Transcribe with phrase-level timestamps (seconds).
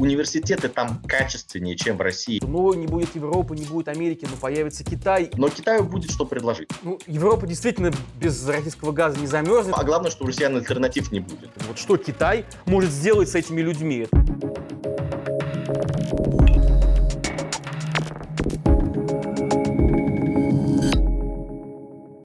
[0.00, 2.40] Университеты там качественнее, чем в России.
[2.42, 5.30] Ну, не будет Европы, не будет Америки, но появится Китай.
[5.34, 6.70] Но Китаю будет что предложить.
[6.82, 9.74] Ну, Европа действительно без российского газа не замерзнет.
[9.76, 11.50] А главное, что у россиян альтернатив не будет.
[11.68, 14.08] Вот что Китай может сделать с этими людьми?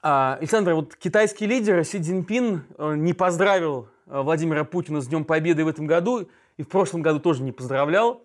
[0.02, 5.26] А, Александр, вот китайский лидер Си Цзиньпин э, не поздравил э, Владимира Путина с Днем
[5.26, 8.24] Победы в этом году, и в прошлом году тоже не поздравлял,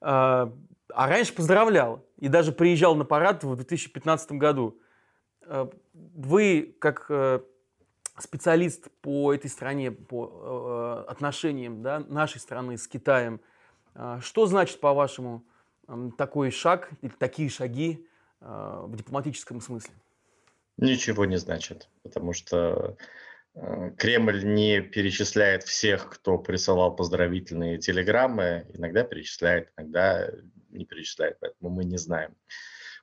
[0.00, 0.52] а,
[0.88, 4.78] а раньше поздравлял, и даже приезжал на парад в 2015 году.
[5.42, 7.10] Э, вы, как
[8.18, 13.40] специалист по этой стране, по отношениям да, нашей страны с Китаем,
[14.20, 15.42] что значит, по-вашему,
[16.18, 18.06] такой шаг или такие шаги
[18.40, 19.94] в дипломатическом смысле?
[20.80, 23.04] Ничего не значит, потому что э,
[23.98, 28.66] Кремль не перечисляет всех, кто присылал поздравительные телеграммы.
[28.72, 30.30] Иногда перечисляет, иногда
[30.70, 32.36] не перечисляет, поэтому мы не знаем,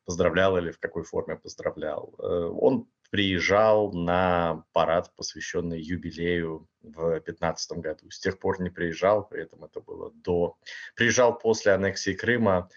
[0.05, 2.15] поздравлял или в какой форме поздравлял.
[2.17, 8.09] Э, он приезжал на парад, посвященный юбилею в 2015 году.
[8.09, 10.57] С тех пор не приезжал, при этом это было до...
[10.95, 12.69] Приезжал после аннексии Крыма,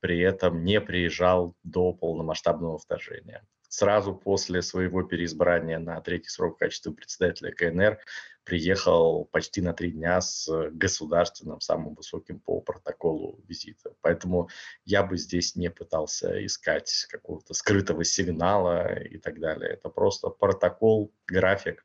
[0.00, 3.44] при этом не приезжал до полномасштабного вторжения
[3.76, 7.98] сразу после своего переизбрания на третий срок в качестве председателя КНР
[8.44, 13.92] приехал почти на три дня с государственным, самым высоким по протоколу визита.
[14.00, 14.48] Поэтому
[14.86, 19.72] я бы здесь не пытался искать какого-то скрытого сигнала и так далее.
[19.72, 21.84] Это просто протокол, график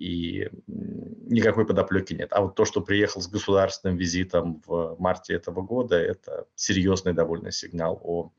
[0.00, 2.32] и никакой подоплеки нет.
[2.32, 7.50] А вот то, что приехал с государственным визитом в марте этого года, это серьезный довольно
[7.50, 8.32] сигнал о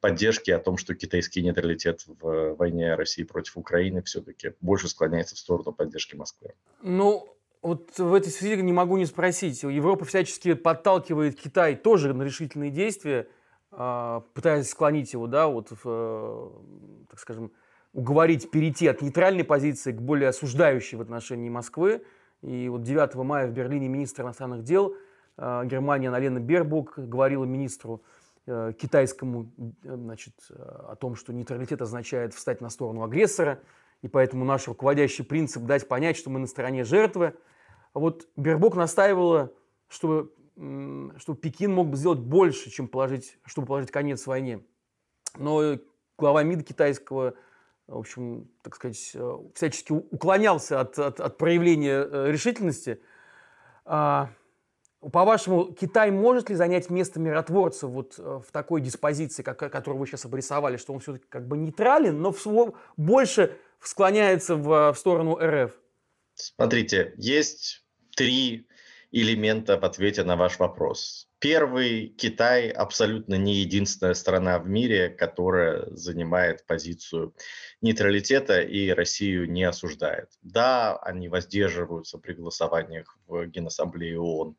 [0.00, 5.38] поддержке, о том, что китайский нейтралитет в войне России против Украины все-таки больше склоняется в
[5.38, 6.54] сторону поддержки Москвы.
[6.82, 7.28] Ну,
[7.62, 9.62] вот в этой связи не могу не спросить.
[9.62, 13.26] Европа всячески подталкивает Китай тоже на решительные действия,
[13.72, 16.50] а, пытаясь склонить его, да, вот, в, э,
[17.10, 17.52] так скажем,
[17.92, 22.02] уговорить перейти от нейтральной позиции к более осуждающей в отношении Москвы.
[22.42, 24.94] И вот 9 мая в Берлине министр иностранных дел
[25.36, 28.15] э, Германии Аналена Бербук говорила министру э,
[28.46, 29.52] китайскому
[29.84, 33.60] э, значит, о том, что нейтралитет означает встать на сторону агрессора,
[34.02, 37.34] и поэтому наш руководящий принцип дать понять, что мы на стороне жертвы.
[37.92, 39.52] А вот Бербок настаивала,
[39.88, 44.62] чтобы, чтобы Пекин мог бы сделать больше, чем положить, чтобы положить конец войне.
[45.36, 45.78] Но
[46.18, 47.34] глава МИД китайского
[47.86, 53.00] в общем, так сказать, э, всячески уклонялся от, от, от проявления э, решительности.
[55.00, 60.06] По-вашему, Китай может ли занять место миротворца вот э, в такой диспозиции, как, которую вы
[60.06, 65.38] сейчас обрисовали, что он все-таки как бы нейтрален, но в, больше склоняется в, в сторону
[65.40, 65.72] РФ?
[66.34, 67.84] Смотрите, есть
[68.16, 68.66] три
[69.22, 71.26] элемента в ответе на ваш вопрос.
[71.38, 77.34] Первый, Китай абсолютно не единственная страна в мире, которая занимает позицию
[77.80, 80.28] нейтралитета и Россию не осуждает.
[80.42, 84.56] Да, они воздерживаются при голосованиях в Генассамблее ООН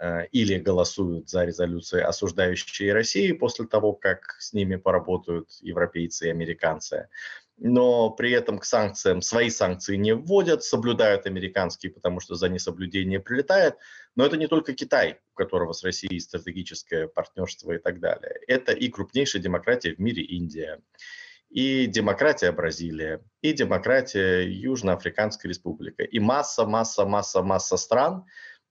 [0.00, 6.30] э, или голосуют за резолюции, осуждающие Россию после того, как с ними поработают европейцы и
[6.30, 7.08] американцы
[7.56, 13.20] но при этом к санкциям свои санкции не вводят, соблюдают американские, потому что за несоблюдение
[13.20, 13.76] прилетает.
[14.16, 18.34] Но это не только Китай, у которого с Россией стратегическое партнерство и так далее.
[18.46, 20.80] Это и крупнейшая демократия в мире Индия,
[21.48, 28.24] и демократия Бразилия, и демократия Южноафриканская республика, и масса, масса, масса, масса стран,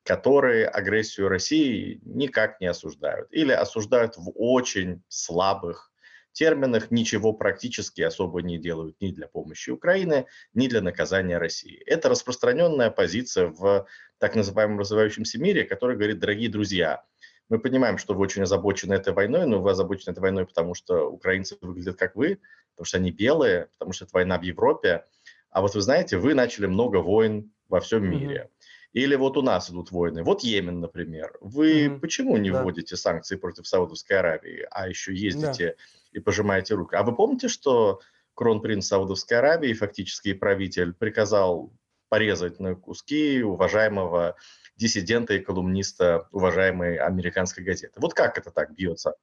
[0.03, 5.92] которые агрессию России никак не осуждают или осуждают в очень слабых
[6.33, 11.81] терминах ничего практически особо не делают ни для помощи Украины, ни для наказания России.
[11.85, 17.03] Это распространенная позиция в так называемом развивающемся мире, который говорит, дорогие друзья,
[17.49, 21.09] мы понимаем, что вы очень озабочены этой войной, но вы озабочены этой войной, потому что
[21.09, 22.39] украинцы выглядят как вы,
[22.71, 25.05] потому что они белые, потому что это война в Европе.
[25.51, 28.49] А вот вы знаете, вы начали много войн во всем мире.
[28.49, 28.67] Mm-hmm.
[28.93, 30.23] Или вот у нас идут войны.
[30.23, 31.37] Вот Йемен, например.
[31.41, 31.99] Вы mm-hmm.
[31.99, 32.63] почему не да.
[32.63, 36.95] вводите санкции против Саудовской Аравии, а еще ездите да и пожимаете руку.
[36.95, 37.99] А вы помните, что
[38.35, 41.73] кронпринц Саудовской Аравии, фактически правитель, приказал
[42.09, 44.35] порезать на куски уважаемого
[44.75, 47.99] диссидента и колумниста уважаемой американской газеты.
[47.99, 49.15] Вот как это так бьется?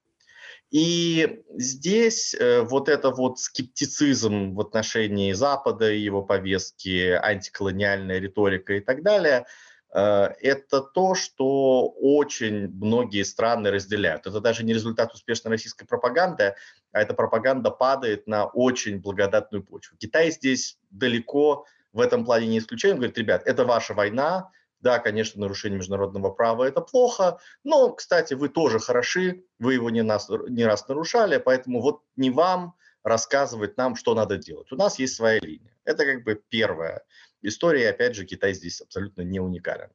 [0.70, 8.80] И здесь э, вот это вот скептицизм в отношении Запада, его повестки, антиколониальная риторика и
[8.80, 9.46] так далее–
[9.92, 14.26] это то, что очень многие страны разделяют.
[14.26, 16.54] Это даже не результат успешной российской пропаганды,
[16.92, 19.96] а эта пропаганда падает на очень благодатную почву.
[19.98, 22.96] Китай здесь далеко в этом плане не исключение.
[22.96, 24.50] Говорит, ребят, это ваша война,
[24.80, 30.02] да, конечно, нарушение международного права– это плохо, но, кстати, вы тоже хороши, вы его не,
[30.02, 34.70] нас, не раз нарушали, поэтому вот не вам рассказывать нам, что надо делать.
[34.72, 35.74] У нас есть своя линия.
[35.84, 37.02] Это как бы первая
[37.42, 39.90] история, и опять же, Китай здесь абсолютно не уникален.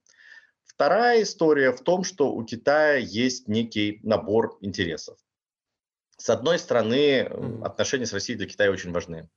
[0.65, 5.17] Вторая история в том, что у Китая есть некий набор интересов.
[6.17, 7.21] С одной стороны,
[7.63, 9.29] отношения с Россией для Китая очень важны.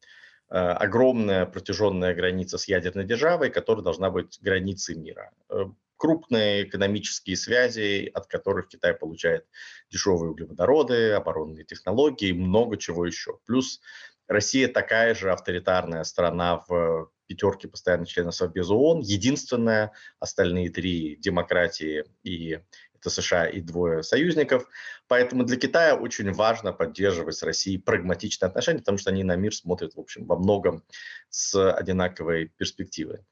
[0.50, 5.30] Э, огромная протяженная граница с ядерной державой, которая должна быть границей мира.
[5.50, 5.66] Э,
[5.96, 9.46] крупные экономические связи, от которых Китай получает
[9.90, 13.38] дешевые углеводороды, оборонные технологии и много чего еще.
[13.46, 13.80] Плюс
[14.28, 22.04] Россия такая же авторитарная страна в пятерке постоянных членов Совбеза ООН, единственная, остальные три демократии
[22.24, 22.60] и
[23.00, 24.68] это США и двое союзников.
[25.06, 29.54] Поэтому для Китая очень важно поддерживать с Россией прагматичные отношения, потому что они на мир
[29.54, 30.82] смотрят, в общем, во многом
[31.30, 33.24] с одинаковой перспективы.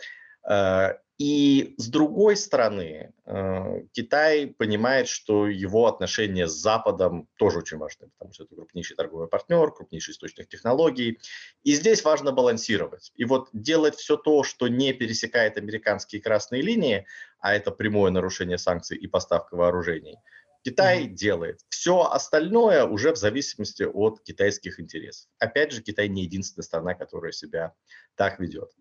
[0.48, 7.78] Э, и с другой стороны, э, Китай понимает, что его отношения с Западом тоже очень
[7.78, 11.18] важны, потому что это крупнейший торговый партнер, крупнейший источник технологий.
[11.62, 13.12] И здесь важно балансировать.
[13.14, 17.06] И вот делать все то, что не пересекает американские красные линии,
[17.40, 20.18] а это прямое нарушение санкций и поставка вооружений,
[20.66, 21.14] Китай mm-hmm.
[21.14, 21.60] делает.
[21.68, 25.30] Все остальное уже в зависимости от китайских интересов.
[25.38, 27.72] Опять же, Китай не единственная страна, которая себя
[28.16, 28.72] так ведет.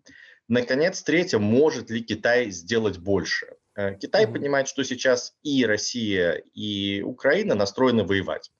[0.48, 3.56] Наконец, третье, может ли Китай сделать больше?
[3.74, 4.32] Э, Китай mm-hmm.
[4.32, 8.52] понимает, что сейчас и Россия, и Украина настроены воевать.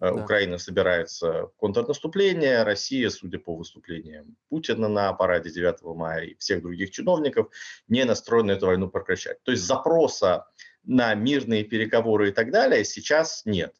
[0.00, 0.22] Э, да.
[0.22, 6.60] Украина собирается в контрнаступление, Россия, судя по выступлениям Путина на параде 9 мая и всех
[6.60, 7.50] других чиновников,
[7.88, 9.42] не настроена эту войну прекращать.
[9.42, 10.46] То есть запроса
[10.84, 13.74] на мирные переговоры и так далее сейчас нет.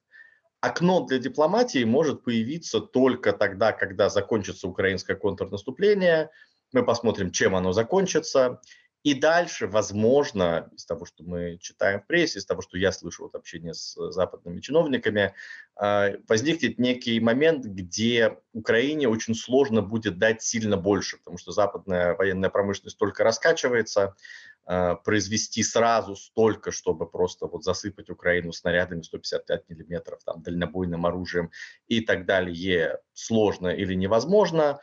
[0.63, 6.31] Окно для дипломатии может появиться только тогда, когда закончится украинское контрнаступление–
[6.73, 8.61] мы посмотрим, чем оно закончится.
[9.03, 13.25] И дальше, возможно, из того, что мы читаем в прессе, из того, что я слышу
[13.25, 15.35] от общения с западными чиновниками,
[15.75, 22.15] а, возникнет некий момент, где Украине очень сложно будет дать сильно больше, потому что западная
[22.15, 24.17] военная промышленность только раскачивается,
[24.67, 31.51] а, произвести сразу столько, чтобы просто вот засыпать Украину снарядами 155 миллиметров, там, дальнобойным оружием
[31.89, 34.79] и так далее, сложно или невозможно.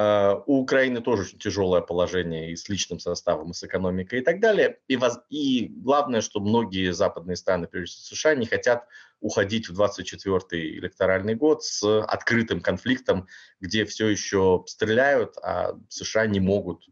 [0.00, 4.22] Uh, у Украины тоже очень тяжелое положение и с личным составом, и с экономикой и
[4.22, 4.78] так далее.
[4.88, 5.20] И, воз...
[5.28, 8.86] и главное, что многие западные страны, прежде всего США, не хотят
[9.20, 13.26] уходить в 24-й электоральный год с открытым конфликтом,
[13.60, 16.88] где все еще стреляют, а США не могут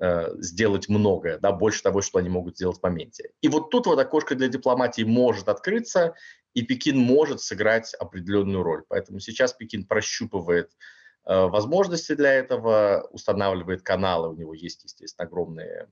[0.00, 3.30] uh, сделать многое, да, больше того, что они могут сделать в моменте.
[3.40, 6.14] И вот тут вот окошко для дипломатии может открыться,
[6.54, 8.84] и Пекин может сыграть определенную роль.
[8.88, 15.88] Поэтому сейчас Пекин прощупывает Э, возможности для этого, устанавливает каналы, у него есть, естественно, огромные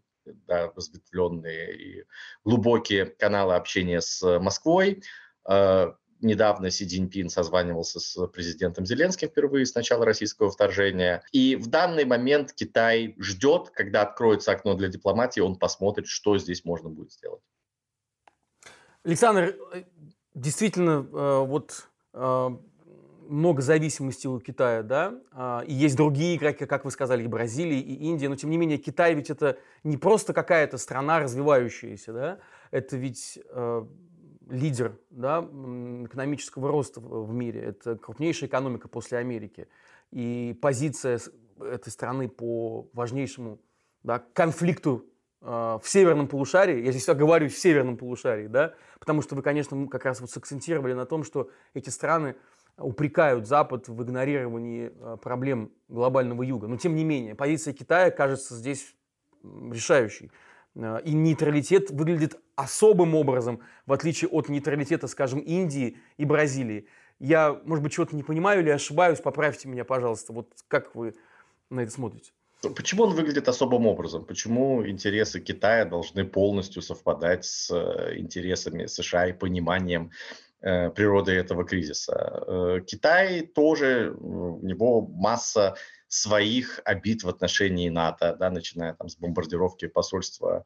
[0.47, 2.05] да, разветвленные и
[2.45, 5.03] глубокие каналы общения с Москвой.
[5.49, 11.23] Э, недавно Си Цзиньпин созванивался с президентом Зеленским впервые с начала российского вторжения.
[11.33, 16.65] И в данный момент Китай ждет, когда откроется окно для дипломатии, он посмотрит, что здесь
[16.65, 17.43] можно будет сделать.
[19.05, 19.85] Александр, э,
[20.35, 21.01] действительно,
[21.45, 21.89] вот
[23.29, 27.81] много зависимости у Китая, да, а, и есть другие игроки, как вы сказали, и Бразилия,
[27.81, 32.38] и Индия, но тем не менее Китай ведь это не просто какая-то страна развивающаяся, да,
[32.71, 33.87] это ведь э,
[34.49, 39.69] лидер да, экономического роста в мире, это крупнейшая экономика после Америки,
[40.11, 41.21] и позиция
[41.61, 43.61] этой страны по важнейшему
[44.02, 45.07] да, конфликту
[45.40, 49.87] э, в северном полушарии, я здесь говорю в северном полушарии, да, потому что вы, конечно,
[49.88, 52.37] как раз вот сакцентировали на том, что эти страны
[52.78, 56.66] упрекают Запад в игнорировании э, проблем глобального юга.
[56.66, 58.95] Но тем не менее, позиция Китая кажется здесь
[59.43, 60.31] решающей.
[60.75, 66.88] Э, и нейтралитет выглядит особым образом, в отличие от нейтралитета, скажем, Индии и Бразилии.
[67.21, 70.33] Я, может быть, чего-то не понимаю или ошибаюсь, поправьте меня, пожалуйста.
[70.33, 71.14] Вот как вы
[71.71, 72.33] на это смотрите?
[72.75, 74.25] Почему он выглядит особым образом?
[74.25, 80.11] Почему интересы Китая должны полностью совпадать с э, интересами США и пониманием
[80.64, 82.44] природы этого кризиса.
[82.47, 85.76] Э, Китай тоже, у него масса
[86.09, 90.64] своих обид в отношении НАТО, да, начиная там с бомбардировки посольства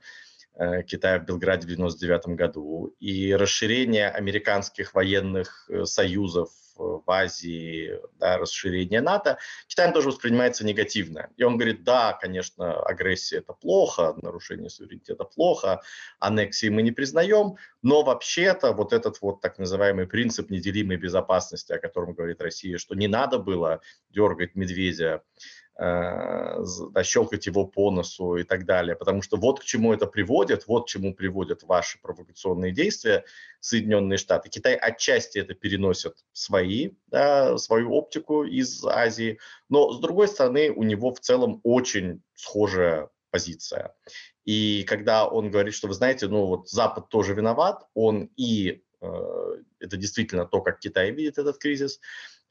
[0.55, 8.39] э, Китая в Белграде в 1999 году и расширение американских военных союзов в Азии, да,
[8.39, 11.31] расширение НАТО, Китаем тоже воспринимается негативно.
[11.37, 15.83] И он говорит, да, конечно, агрессия это плохо, нарушение суверенитета плохо,
[16.19, 21.79] аннексии мы не признаем, но вообще-то вот этот вот так называемый принцип неделимой безопасности, о
[21.79, 23.81] котором говорит Россия, что не надо было
[24.11, 25.23] дергать медведя
[25.79, 28.97] э, да, щелкать его по носу и так далее.
[28.97, 33.25] Потому что вот к чему это приводит, вот к чему приводят ваши провокационные действия
[33.61, 34.49] Соединенные Штаты.
[34.49, 36.68] Китай отчасти это переносит свои,
[37.07, 43.11] да, свою оптику из Азии, но с другой стороны у него в целом очень схожая
[43.31, 43.95] позиция.
[44.45, 49.63] И когда он говорит, что вы знаете, ну вот Запад тоже виноват, он и э,
[49.79, 52.01] это действительно то, как Китай видит этот кризис,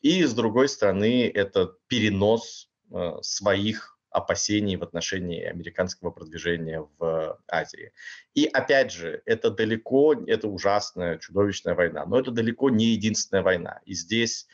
[0.01, 7.91] и с другой стороны это перенос э, своих опасений в отношении американского продвижения в Азии.
[8.33, 13.81] И опять же, это далеко, это ужасная, чудовищная война, но это далеко не единственная война.
[13.85, 14.47] И здесь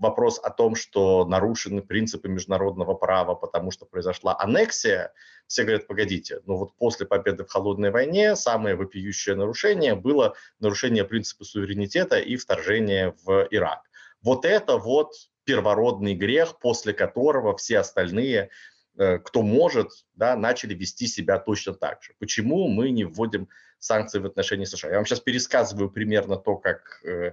[0.00, 5.12] вопрос о том, что нарушены принципы международного права, потому что произошла аннексия,
[5.46, 11.04] все говорят, погодите, но вот после победы в холодной войне самое вопиющее нарушение было нарушение
[11.04, 13.82] принципа суверенитета и вторжение в Ирак.
[14.22, 15.12] Вот это вот
[15.44, 18.50] первородный грех, после которого все остальные
[18.96, 22.12] кто может, да, начали вести себя точно так же.
[22.18, 24.90] Почему мы не вводим санкции в отношении США?
[24.90, 27.32] Я вам сейчас пересказываю примерно то, как э,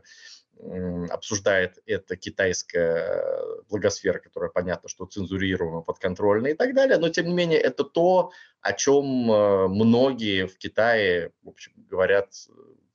[1.09, 3.21] обсуждает это китайская
[3.69, 8.31] благосфера, которая понятно, что цензурируема, подконтрольна и так далее, но тем не менее это то,
[8.61, 12.33] о чем э, многие в Китае в общем, говорят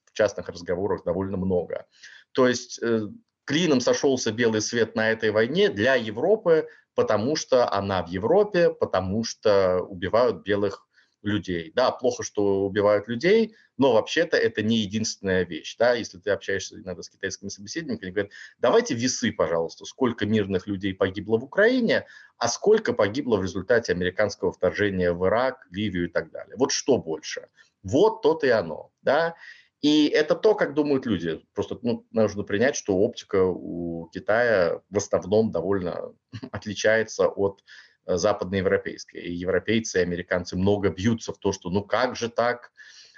[0.07, 1.87] в частных разговорах довольно много.
[2.33, 3.09] То есть э,
[3.45, 9.25] клином сошелся белый свет на этой войне для Европы, потому что она в Европе, потому
[9.25, 10.87] что убивают белых
[11.23, 11.73] людей.
[11.75, 15.77] Да, плохо, что убивают людей, но вообще-то это не единственная вещь.
[15.79, 15.95] Да?
[15.95, 20.95] Если ты общаешься иногда с китайскими собеседниками, они говорят, давайте весы, пожалуйста, сколько мирных людей
[20.95, 22.07] погибло в Украине,
[22.39, 26.57] а сколько погибло в результате американского вторжения в Ирак, Ливию и так далее.
[26.57, 27.49] Вот что больше?
[27.83, 28.91] Вот то-то и оно.
[29.03, 29.37] Да?
[29.83, 31.45] И это то, как думают люди.
[31.55, 36.15] Просто ну, нужно принять, что оптика у Китая в основном довольно
[36.53, 37.63] отличается от
[38.05, 39.21] Э, западноевропейской.
[39.21, 42.73] И европейцы и американцы много бьются в то, что ну как же так,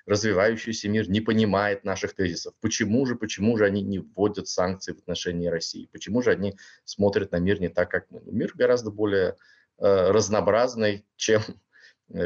[0.04, 2.52] развивающийся мир не понимает наших тезисов.
[2.60, 5.88] Почему же, почему же они не вводят санкции в отношении России?
[5.90, 8.20] Почему же они смотрят на мир не так, как мы?
[8.20, 9.36] Ну, мир гораздо более
[9.78, 11.40] э, разнообразный, чем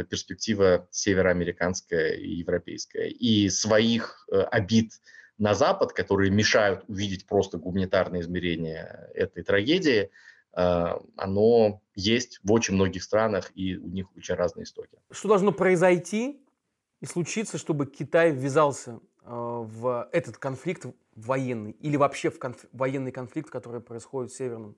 [0.09, 3.09] перспектива североамериканская и европейская.
[3.09, 4.93] И своих э, обид
[5.39, 10.11] на Запад, которые мешают увидеть просто гуманитарные измерения этой трагедии,
[10.53, 14.99] а, оно есть в очень многих странах, и у них очень разные истоки.
[15.11, 16.45] Что должно произойти
[17.01, 22.65] и случиться, чтобы Китай ввязался в этот конфликт военный или вообще в конф...
[22.73, 24.77] военный конфликт, который происходит в Северном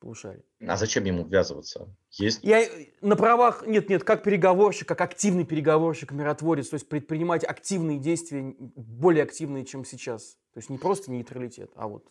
[0.00, 0.42] полушарии?
[0.66, 1.88] А зачем ему ввязываться?
[2.10, 2.40] Есть...
[2.42, 2.66] Я
[3.00, 8.54] на правах, нет, нет, как переговорщик, как активный переговорщик, миротворец, то есть предпринимать активные действия,
[8.58, 10.36] более активные, чем сейчас.
[10.52, 12.10] То есть не просто нейтралитет, а вот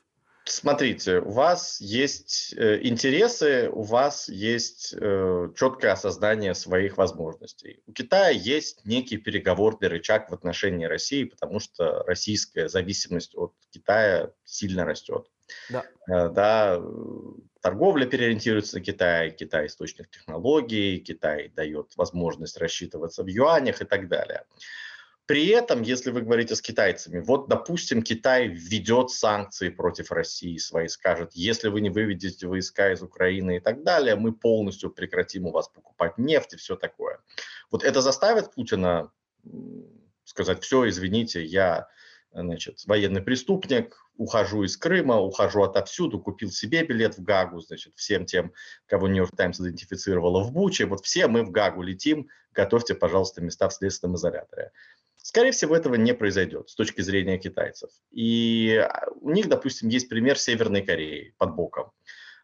[0.50, 7.84] Смотрите, у вас есть э, интересы, у вас есть э, четкое осознание своих возможностей.
[7.86, 14.31] У Китая есть некий переговорный рычаг в отношении России, потому что российская зависимость от Китая
[14.43, 15.27] сильно растет.
[15.70, 15.86] Да.
[16.08, 16.82] Э, да,
[17.62, 24.08] торговля переориентируется на Китай, Китай источник технологий, Китай дает возможность рассчитываться в юанях и так
[24.08, 24.46] далее.
[25.29, 30.88] При этом, если вы говорите с китайцами, вот, допустим, Китай введет санкции против России свои,
[30.88, 35.51] скажет, если вы не выведете войска из Украины и так далее, мы полностью прекратим у
[35.51, 37.20] вас покупать нефть и все такое.
[37.70, 39.12] Вот это заставит Путина
[40.24, 41.88] сказать, все, извините, я
[42.32, 48.25] значит, военный преступник, ухожу из Крыма, ухожу отовсюду, купил себе билет в Гагу, значит, всем
[48.25, 48.53] тем,
[48.85, 53.69] кого Нью-Йорк Таймс идентифицировала в Буче, вот все мы в Гагу летим, готовьте, пожалуйста, места
[53.69, 54.71] в следственном изоляторе.
[55.17, 57.89] Скорее всего, этого не произойдет с точки зрения китайцев.
[58.11, 61.91] И а, у них, допустим, есть пример Северной Кореи под боком.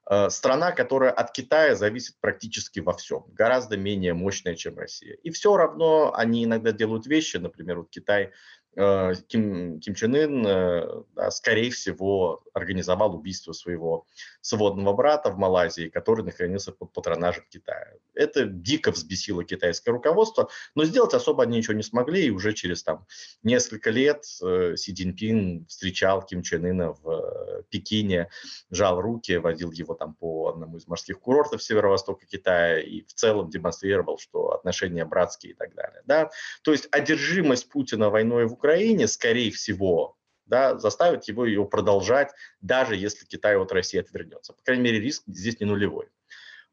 [0.08, 5.15] Э, страна, которая от Китая зависит практически во всем, гораздо менее мощная, чем Россия.
[5.24, 8.32] И все равно они иногда делают вещи, например, вот Китай
[8.75, 14.05] Ким, Ким Чен Ын, э, скорее всего, организовал убийство своего
[14.41, 17.94] сводного брата в Малайзии, который находился под патронажем Китая.
[18.13, 22.84] Это дико взбесило китайское руководство, но сделать особо они ничего не смогли, и уже через
[22.84, 23.05] там,
[23.44, 28.29] несколько лет э, Си Цзиньпин встречал Ким Чен Ына в Пекине,
[28.72, 33.50] жал руки, водил его там по одному из морских курортов северо-востока Китая и в целом
[33.50, 36.01] демонстрировал, что отношения братские и так далее.
[36.05, 36.29] Да?
[36.62, 40.18] То есть одержимость Путина войной в Украине Украине, скорее всего,
[40.48, 42.32] да, заставит его ее продолжать,
[42.62, 44.54] даже если Китай от России отвернется.
[44.54, 46.08] По крайней мере, риск здесь не нулевой.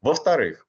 [0.01, 0.67] Во-вторых,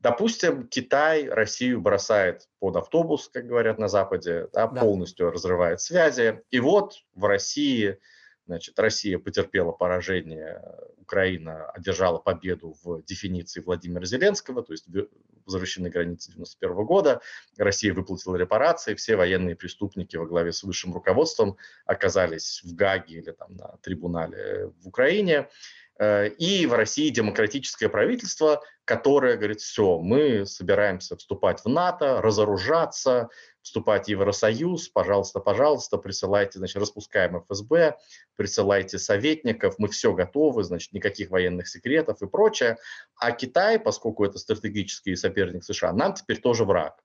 [0.00, 4.80] допустим, Китай Россию бросает под автобус, как говорят на Западе, да, да.
[4.82, 6.42] полностью разрывает связи.
[6.50, 7.98] И вот в России
[8.46, 10.62] Значит, Россия потерпела поражение,
[10.98, 14.86] Украина одержала победу в дефиниции Владимира Зеленского, то есть
[15.44, 17.20] возвращены границы 91 года,
[17.56, 23.32] Россия выплатила репарации, все военные преступники во главе с высшим руководством оказались в Гаге или
[23.32, 25.48] там на трибунале в Украине.
[25.98, 33.28] Э, и в России демократическое правительство, которое говорит, все, мы собираемся вступать в НАТО, разоружаться,
[33.66, 37.98] вступать в Евросоюз, пожалуйста, пожалуйста, присылайте, значит, распускаем ФСБ,
[38.36, 42.78] присылайте советников, мы все готовы, значит, никаких военных секретов и прочее.
[43.16, 47.02] А Китай, поскольку это стратегический соперник США, нам теперь тоже враг.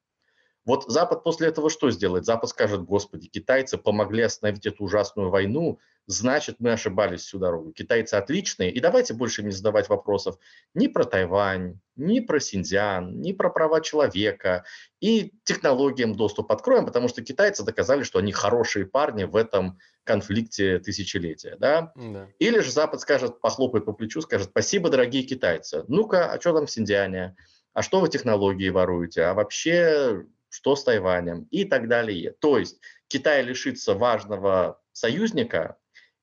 [0.65, 2.25] Вот Запад после этого что сделает?
[2.25, 7.71] Запад скажет, господи, китайцы помогли остановить эту ужасную войну, значит, мы ошибались всю дорогу.
[7.71, 10.37] Китайцы отличные, и давайте больше не задавать вопросов
[10.73, 14.63] ни про Тайвань, ни про Синьцзян, ни про права человека,
[14.99, 20.79] и технологиям доступ откроем, потому что китайцы доказали, что они хорошие парни в этом конфликте
[20.79, 21.55] тысячелетия.
[21.59, 21.91] Да?
[21.95, 22.27] Да.
[22.39, 25.85] Или же Запад скажет, похлопает по плечу, скажет, спасибо, дорогие китайцы.
[25.87, 27.35] Ну-ка, а что там в Синьцзяне?
[27.73, 29.23] А что вы технологии воруете?
[29.23, 32.35] А вообще что с Тайванем и так далее.
[32.39, 35.77] То есть Китай лишится важного союзника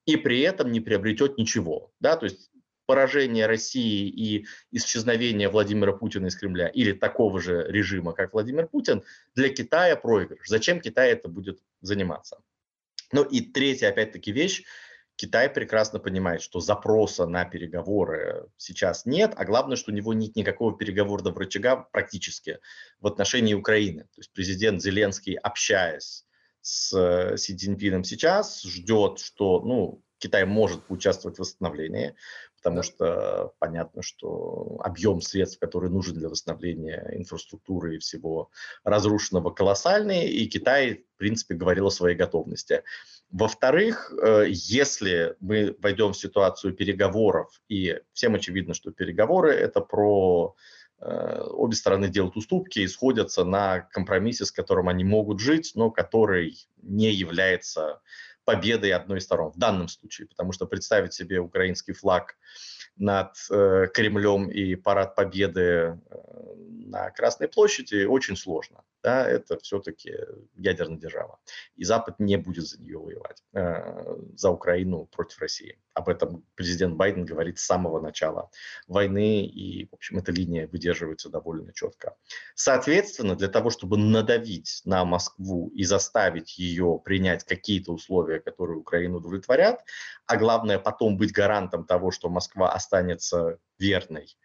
[0.04, 1.92] и при этом не приобретет ничего.
[1.98, 2.16] Да?
[2.16, 2.50] То есть
[2.86, 9.02] поражение России и исчезновение Владимира Путина из Кремля или такого же режима, как Владимир Путин,
[9.34, 10.46] для Китая проигрыш.
[10.46, 12.38] Зачем Китай это будет заниматься?
[13.12, 14.64] Ну и третья, опять-таки, вещь–
[15.18, 20.36] Китай прекрасно понимает, что запроса на переговоры сейчас нет, а главное, что у него нет
[20.36, 22.60] никакого переговорного рычага практически
[23.00, 24.04] в отношении Украины.
[24.04, 26.24] То есть президент Зеленский, общаясь
[26.60, 32.14] с э, Си Цзиньпином сейчас, ждет, что ну, Китай может поучаствовать в восстановлении,
[32.56, 38.50] потому что понятно, что объем средств, который нужен для восстановления инфраструктуры и всего
[38.84, 42.84] разрушенного, колоссальный, и Китай, в принципе, говорил о своей готовности.
[43.30, 50.56] Во-вторых, э, если мы войдем в ситуацию переговоров, и всем очевидно, что переговоры– это про
[51.00, 55.90] э, обе стороны делают уступки и сходятся на компромиссе, с которым они могут жить, но
[55.90, 58.00] который не является
[58.46, 62.38] победой одной из сторон в данном случае, потому что представить себе украинский флаг
[62.98, 65.96] над э, Кремлем и парад победы э,
[66.86, 70.12] на Красной площади очень сложно да, это все-таки
[70.56, 71.38] ядерная держава.
[71.76, 75.78] И Запад не будет за нее воевать, э, за Украину против России.
[75.94, 78.50] Об этом президент Байден говорит с самого начала
[78.86, 82.16] войны, и, в общем, эта линия выдерживается довольно четко.
[82.54, 89.18] Соответственно, для того, чтобы надавить на Москву и заставить ее принять какие-то условия, которые Украину
[89.18, 89.84] удовлетворят,
[90.26, 94.36] а главное потом быть гарантом того, что Москва останется верной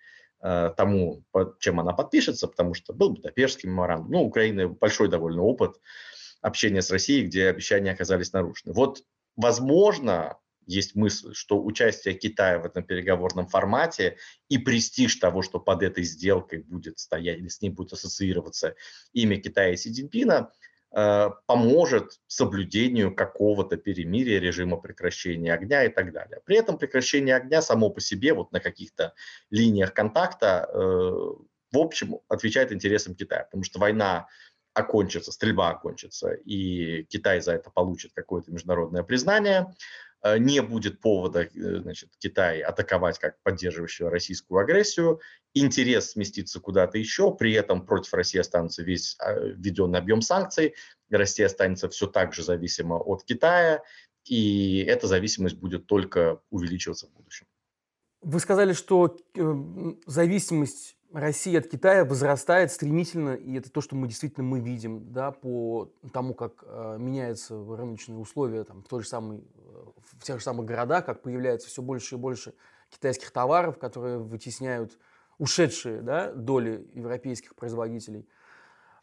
[0.46, 1.24] Э, тому,
[1.60, 4.12] чем она подпишется, потому что был Будапештский меморандум.
[4.12, 5.80] Ну, Украины большой довольно опыт
[6.42, 8.74] общения с Россией, где обещания оказались нарушены.
[8.74, 9.04] Вот,
[9.38, 14.18] возможно, есть мысль, что участие Китая в этом переговорном формате
[14.50, 18.76] и престиж того, что под этой сделкой будет стоять или с ней будет ассоциироваться
[19.14, 20.52] имя Китая и Си Цзиньпина,
[21.48, 26.40] поможет соблюдению какого-то перемирия, режима прекращения огня и так далее.
[26.46, 29.14] При этом прекращение огня само по себе вот на каких-то
[29.50, 34.28] линиях контакта, э, в общем, отвечает интересам Китая, потому что война
[34.76, 39.74] окончится, стрельба окончится, и Китай за это получит какое-то международное признание,
[40.13, 41.50] Э, не будет повода э,
[41.82, 45.20] значит, Китай атаковать как поддерживающего российскую агрессию,
[45.54, 50.76] интерес сместится куда-то еще, при этом против России останется весь а, введенный объем санкций,
[51.10, 53.84] Россия останется все так же зависима от Китая,
[54.26, 57.46] и эта зависимость будет только увеличиваться в будущем.
[58.22, 59.54] Вы сказали, что э,
[60.06, 65.32] зависимость Россия от Китая возрастает стремительно, и это то, что мы действительно мы видим, да,
[65.32, 70.40] по тому, как э, меняются рыночные условия там, в, той же самой, э, в тех
[70.40, 72.56] же самых городах, как появляется все больше и больше
[72.90, 74.98] китайских товаров, которые вытесняют
[75.38, 78.28] ушедшие да, доли европейских производителей.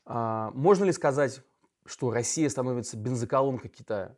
[0.05, 1.43] А, можно ли сказать,
[1.87, 4.17] что Россия становится бензоколонкой Китая?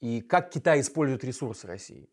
[0.00, 2.08] И как Китай использует ресурсы России?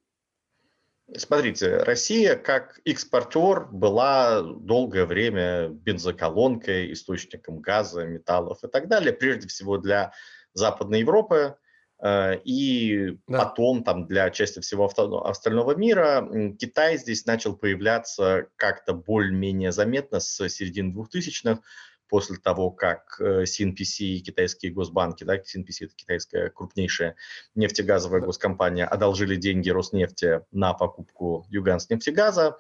[1.14, 9.48] Смотрите, Россия как экспортер была долгое время бензоколонкой, источником газа, металлов и так далее, прежде
[9.48, 10.14] всего для
[10.54, 11.58] Западной Европы
[12.02, 13.46] э, и да.
[13.46, 14.92] потом там для части всего
[15.28, 16.28] остального мира.
[16.58, 21.62] Китай здесь начал появляться как-то более-менее заметно с середины 2000-х,
[22.08, 27.16] после того, как CNPC, китайские госбанки, да, CNPC это китайская крупнейшая
[27.56, 32.58] нефтегазовая госкомпания, одолжили деньги Роснефти на покупку Юганс-нефтегаза.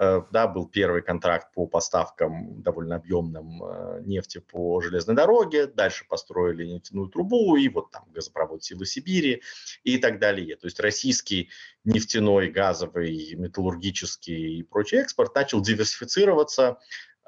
[0.00, 6.04] Э, да, был первый контракт по поставкам довольно объемным э, нефти по железной дороге, дальше
[6.08, 9.42] построили нефтяную трубу и вот там газопровод Силы Сибири
[9.82, 10.54] и так далее.
[10.54, 11.50] То есть российский
[11.84, 16.76] нефтяной, газовый, металлургический и прочий экспорт начал диверсифицироваться, э,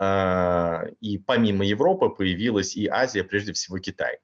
[0.00, 4.18] и помимо Европы появилась и Азия, прежде всего Китай.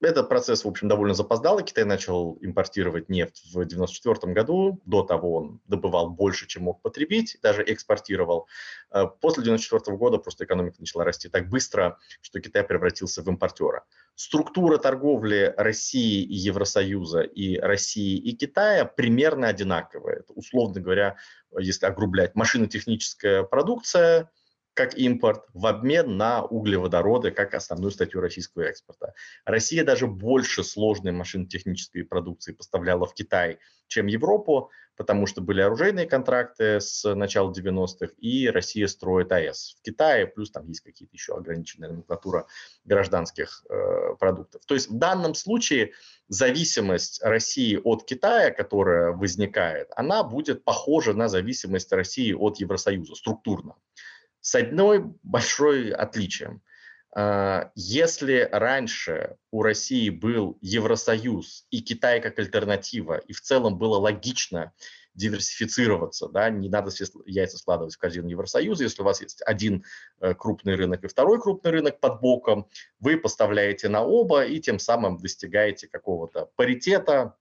[0.00, 4.80] Этот процесс, в общем, довольно запоздал, и Китай начал импортировать нефть в 1994 году.
[4.84, 8.46] До того он добывал больше, чем мог потребить, даже экспортировал.
[8.92, 13.84] Э, после 1994 года просто экономика начала расти так быстро, что Китай превратился в импортера.
[14.14, 20.18] Структура торговли России и Евросоюза и России и Китая примерно одинаковая.
[20.18, 21.16] Это, условно говоря,
[21.58, 24.30] если огрублять, машинотехническая продукция–
[24.78, 29.12] как импорт в обмен на углеводороды как основную статью российского экспорта.
[29.44, 36.06] Россия даже больше сложной машинотехнической продукции поставляла в Китай, чем Европу, потому что были оружейные
[36.06, 41.34] контракты с начала 90-х, и Россия строит АЭС в Китае, плюс там есть какие-то еще
[41.34, 42.46] ограниченные номенклатура
[42.84, 44.64] гражданских э, продуктов.
[44.64, 45.90] То есть в данном случае
[46.28, 53.74] зависимость России от Китая, которая возникает, она будет похожа на зависимость России от Евросоюза структурно
[54.48, 56.62] с одной большой отличием.
[57.14, 63.98] А, если раньше у России был Евросоюз и Китай как альтернатива, и в целом было
[63.98, 64.72] логично
[65.12, 69.84] диверсифицироваться, да, не надо все яйца складывать в корзину Евросоюза, если у вас есть один
[70.20, 74.78] э, крупный рынок и второй крупный рынок под боком, вы поставляете на оба и тем
[74.78, 77.36] самым достигаете какого-то паритета,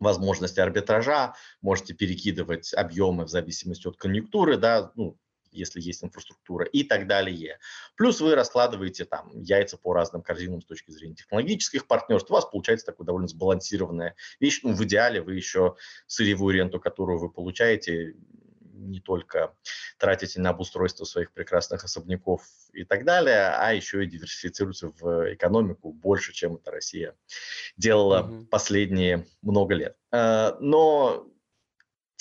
[0.00, 5.16] возможности арбитража, можете перекидывать объемы в зависимости от конъюнктуры, да, ну,
[5.52, 7.58] если есть инфраструктура и так далее.
[7.96, 12.46] Плюс вы раскладываете там яйца по разным корзинам с точки зрения технологических партнерств, у вас
[12.46, 14.60] получается такая довольно сбалансированная вещь.
[14.62, 18.14] Ну, в идеале вы еще сырьевую ренту, которую вы получаете,
[18.82, 19.54] не только
[19.98, 25.92] тратите на обустройство своих прекрасных особняков и так далее, а еще и диверсифицируете в экономику
[25.92, 27.14] больше, чем это Россия
[27.76, 28.46] делала mm-hmm.
[28.46, 29.96] последние много лет.
[30.10, 31.26] Э, но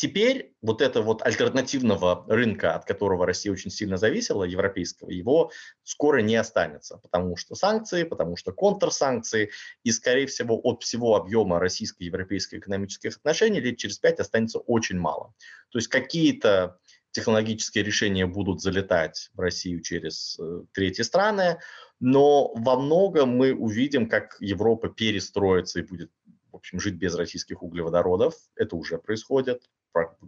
[0.01, 5.51] Теперь вот этого вот альтернативного рынка, от которого Россия очень сильно зависела, европейского, его
[5.83, 9.51] скоро не останется, потому что санкции, потому что контрсанкции,
[9.83, 15.35] и, скорее всего, от всего объема российско-европейских экономических отношений лет через пять останется очень мало.
[15.69, 16.79] То есть какие-то
[17.11, 21.59] технологические решения будут залетать в Россию через э, третьи страны,
[21.99, 26.09] но во многом мы увидим, как Европа перестроится и будет
[26.51, 28.33] в общем, жить без российских углеводородов.
[28.55, 29.69] Это уже происходит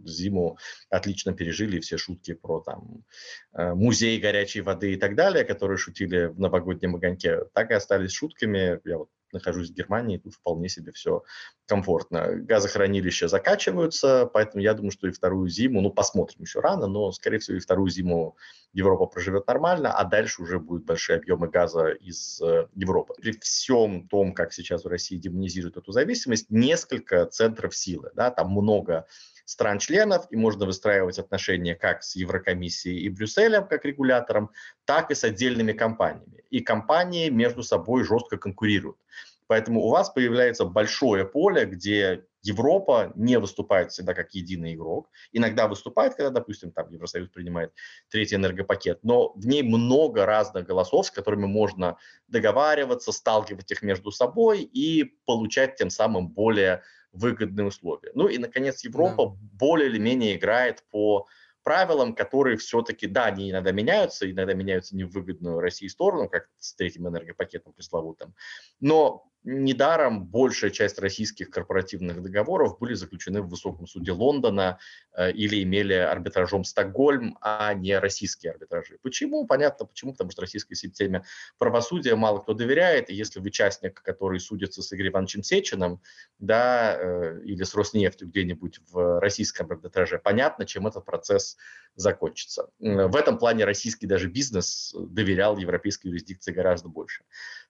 [0.04, 0.58] зиму
[0.90, 3.04] отлично пережили все шутки про там
[3.52, 8.12] э, музей горячей воды и так далее, которые шутили в новогоднем огоньке, так и остались
[8.12, 8.80] шутками.
[8.84, 11.22] Я вот нахожусь в Германии, тут вполне себе все
[11.66, 12.36] комфортно.
[12.36, 17.38] Газохранилища закачиваются, поэтому я думаю, что и вторую зиму, ну, посмотрим еще рано, но, скорее
[17.38, 18.36] всего, и вторую зиму
[18.72, 23.14] Европа проживет нормально, а дальше уже будут большие объемы газа из э, Европы.
[23.20, 28.50] При всем том, как сейчас в России демонизируют эту зависимость, несколько центров силы, да, там
[28.50, 29.06] много
[29.44, 34.50] стран-членов, и можно выстраивать отношения как с Еврокомиссией и Брюсселем, как регулятором,
[34.84, 36.44] так и с отдельными компаниями.
[36.50, 38.98] И компании между собой жестко конкурируют.
[39.46, 45.10] Поэтому у вас появляется большое поле, где Европа не выступает всегда как единый игрок.
[45.32, 47.72] Иногда выступает, когда, допустим, там Евросоюз принимает
[48.10, 51.96] третий энергопакет, но в ней много разных голосов, с которыми можно
[52.28, 56.82] договариваться, сталкивать их между собой и получать тем самым более
[57.14, 58.10] выгодные условия.
[58.14, 59.48] Ну и, наконец, Европа да.
[59.58, 61.26] более или менее играет по
[61.62, 66.48] правилам, которые все-таки, да, они иногда меняются, иногда меняются не в выгодную России сторону, как
[66.58, 68.34] с третьим энергопакетом пресловутым,
[68.80, 74.78] но Недаром большая часть российских корпоративных договоров были заключены в высоком суде Лондона
[75.14, 78.98] э, или имели арбитражом Стокгольм, а не российские арбитражи.
[79.02, 79.46] Почему?
[79.46, 80.12] Понятно, почему.
[80.12, 81.24] Потому что российской системе
[81.58, 83.10] правосудия мало кто доверяет.
[83.10, 86.00] И если вы частник, который судится с Игорем Ивановичем Сечиным,
[86.38, 91.58] да, э, или с Роснефтью где-нибудь в российском арбитраже, понятно, чем этот процесс
[91.96, 92.70] закончится.
[92.80, 97.24] В этом плане российский даже бизнес доверял европейской юрисдикции гораздо больше.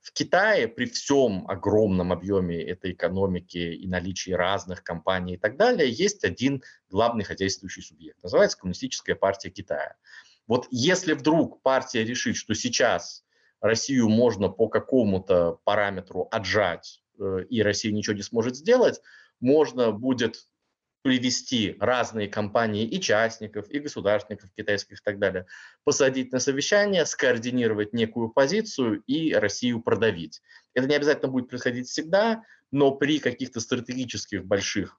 [0.05, 5.91] В Китае при всем огромном объеме этой экономики и наличии разных компаний и так далее
[5.91, 8.23] есть один главный хозяйствующий субъект.
[8.23, 9.97] Называется Коммунистическая партия Китая.
[10.47, 13.25] Вот если вдруг партия решит, что сейчас
[13.63, 19.01] Россию можно по какому-то параметру отжать, э, и Россия ничего не сможет сделать,
[19.41, 20.49] можно будет
[21.05, 25.45] привести разные компании и частников, и государственников китайских и так далее,
[25.85, 30.41] посадить на совещание, скоординировать некую позицию и Россию продавить.
[30.73, 34.99] Это не обязательно будет происходить всегда, но при каких-то стратегических больших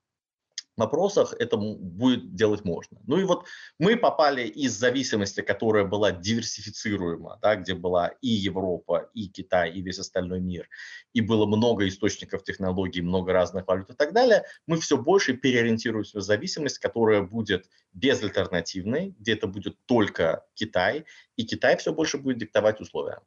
[0.77, 2.99] вопросах это будет делать можно.
[3.07, 3.45] Ну и вот
[3.79, 9.81] мы попали из зависимости, которая была диверсифицируема, да, где была и Европа, и Китай, и
[9.81, 10.67] весь остальной мир,
[11.13, 16.19] и было много источников технологий, много разных валют и так далее, мы все больше переориентируемся
[16.19, 21.05] в зависимость, которая будет безальтернативной, где это будет только Китай,
[21.37, 23.21] и Китай все больше будет диктовать условия.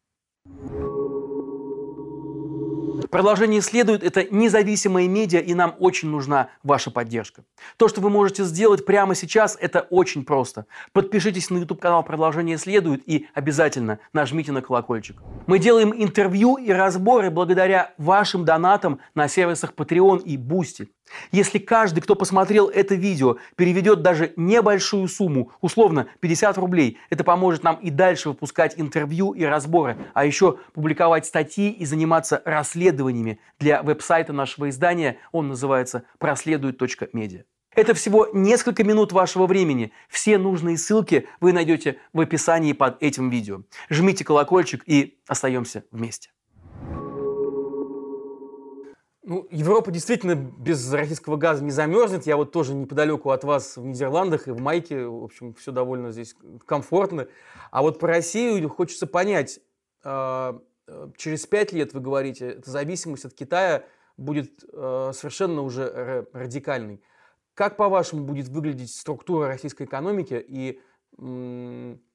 [3.11, 4.03] Продолжение следует.
[4.03, 7.43] Это независимые медиа, и нам очень нужна ваша поддержка.
[7.77, 10.67] То, что вы можете сделать прямо сейчас, это очень просто.
[10.93, 15.17] Подпишитесь на YouTube-канал «Продолжение следует» и обязательно нажмите на колокольчик.
[15.47, 20.89] Мы делаем интервью и разборы благодаря вашим донатам на сервисах Patreon и Boosty.
[21.33, 27.63] Если каждый, кто посмотрел это видео, переведет даже небольшую сумму, условно 50 рублей, это поможет
[27.63, 33.83] нам и дальше выпускать интервью и разборы, а еще публиковать статьи и заниматься расследованиями для
[33.83, 35.19] веб-сайта нашего издания.
[35.33, 37.45] Он называется проследует.медиа.
[37.75, 39.93] Это всего несколько минут вашего времени.
[40.09, 43.63] Все нужные ссылки вы найдете в описании под этим видео.
[43.89, 46.31] Жмите колокольчик и остаемся вместе.
[49.29, 52.25] Ну, Европа действительно без российского газа не замерзнет.
[52.25, 55.05] Я вот тоже неподалеку от вас в Нидерландах и в Майке.
[55.05, 57.29] В общем, все довольно здесь комфортно.
[57.71, 59.61] А вот по Россию хочется понять.
[60.03, 60.59] А,
[61.19, 63.85] через пять лет, вы говорите, эта зависимость от Китая
[64.17, 67.03] будет а, совершенно уже радикальной.
[67.53, 70.81] Как, по-вашему, будет выглядеть структура российской экономики и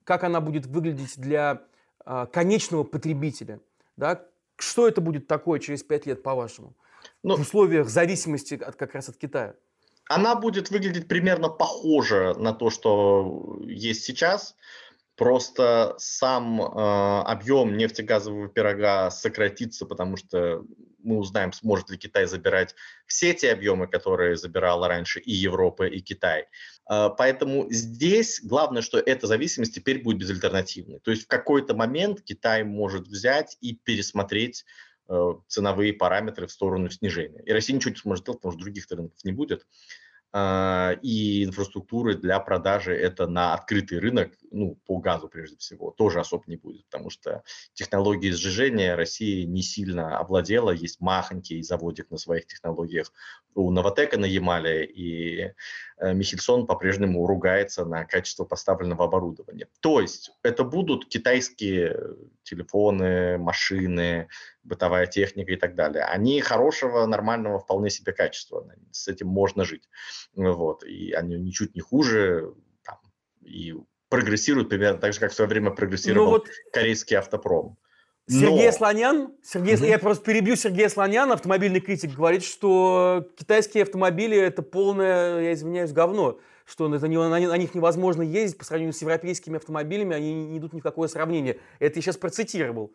[0.04, 1.62] как она будет выглядеть для
[2.00, 3.60] а, конечного потребителя?
[3.98, 4.26] Да?
[4.56, 6.74] Что это будет такое через пять лет, по-вашему?
[7.24, 9.56] Ну, в условиях зависимости от, как раз от Китая?
[10.10, 14.56] Она будет выглядеть примерно похоже на то, что есть сейчас.
[15.16, 20.66] Просто сам э, объем нефтегазового пирога сократится, потому что
[21.04, 26.00] мы узнаем, сможет ли Китай забирать все те объемы, которые забирала раньше и Европа, и
[26.00, 26.48] Китай.
[26.90, 31.00] Э, поэтому здесь главное, что эта зависимость теперь будет безальтернативной.
[31.00, 34.66] То есть в какой-то момент Китай может взять и пересмотреть
[35.48, 37.42] ценовые параметры в сторону снижения.
[37.44, 39.66] И Россия ничего не сможет делать, потому что других рынков не будет.
[40.36, 46.20] А, и инфраструктуры для продажи это на открытый рынок, ну, по газу прежде всего, тоже
[46.20, 52.18] особо не будет, потому что технологии сжижения Россия не сильно овладела, есть махонький заводик на
[52.18, 53.12] своих технологиях
[53.56, 55.54] у Новотека на Ямале, и
[55.98, 59.68] э, Михельсон по-прежнему ругается на качество поставленного оборудования.
[59.80, 64.28] То есть это будут китайские телефоны, машины,
[64.64, 66.04] бытовая техника и так далее.
[66.04, 68.68] Они хорошего, нормального, вполне себе качества.
[68.92, 69.90] С этим можно жить.
[70.36, 70.84] Вот.
[70.84, 72.54] И они ничуть не хуже.
[72.84, 73.00] Там,
[73.42, 73.76] и
[74.14, 76.48] прогрессируют примерно так же, как в свое время прогрессировал ну, вот...
[76.72, 77.78] корейский автопром.
[78.28, 78.72] Сергей Но...
[78.72, 79.86] Слонян, Сергей, угу.
[79.86, 85.92] я просто перебью Сергея Слоняна, автомобильный критик, говорит, что китайские автомобили это полное, я извиняюсь,
[85.92, 90.46] говно, что это не, на, на них невозможно ездить по сравнению с европейскими автомобилями, они
[90.46, 91.60] не идут ни в какое сравнение.
[91.80, 92.94] Это я сейчас процитировал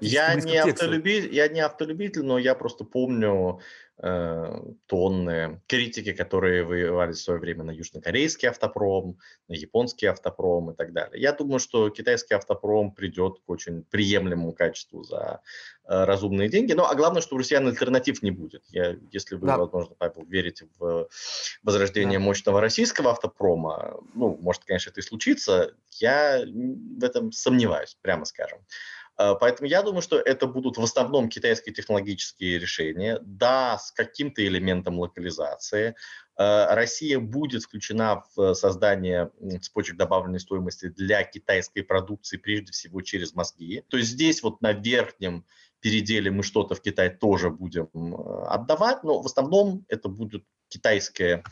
[0.00, 3.60] я не, автолюбитель, я не автолюбитель, но я просто помню
[4.00, 10.92] тонны критики, которые воевали в свое время на южнокорейский автопром, на японский автопром и так
[10.92, 11.20] далее.
[11.20, 15.40] Я думаю, что китайский автопром придет к очень приемлемому качеству за
[15.84, 16.74] э, разумные деньги.
[16.74, 18.62] Ну, а главное, что у россиян альтернатив не будет.
[18.68, 19.58] Я, если вы, да.
[19.58, 21.08] возможно, Павел, верите в
[21.64, 22.24] возрождение да.
[22.24, 28.60] мощного российского автопрома, ну, может, конечно, это и случится, я в этом сомневаюсь, прямо скажем.
[29.18, 34.46] А, поэтому я думаю, что это будут в основном китайские технологические решения, да, с каким-то
[34.46, 35.96] элементом локализации.
[36.36, 43.34] А, Россия будет включена в создание цепочек добавленной стоимости для китайской продукции, прежде всего через
[43.34, 43.82] мозги.
[43.88, 45.44] То есть здесь вот на верхнем
[45.80, 47.88] переделе мы что-то в Китай тоже будем
[48.48, 51.44] отдавать, но в основном это будут китайские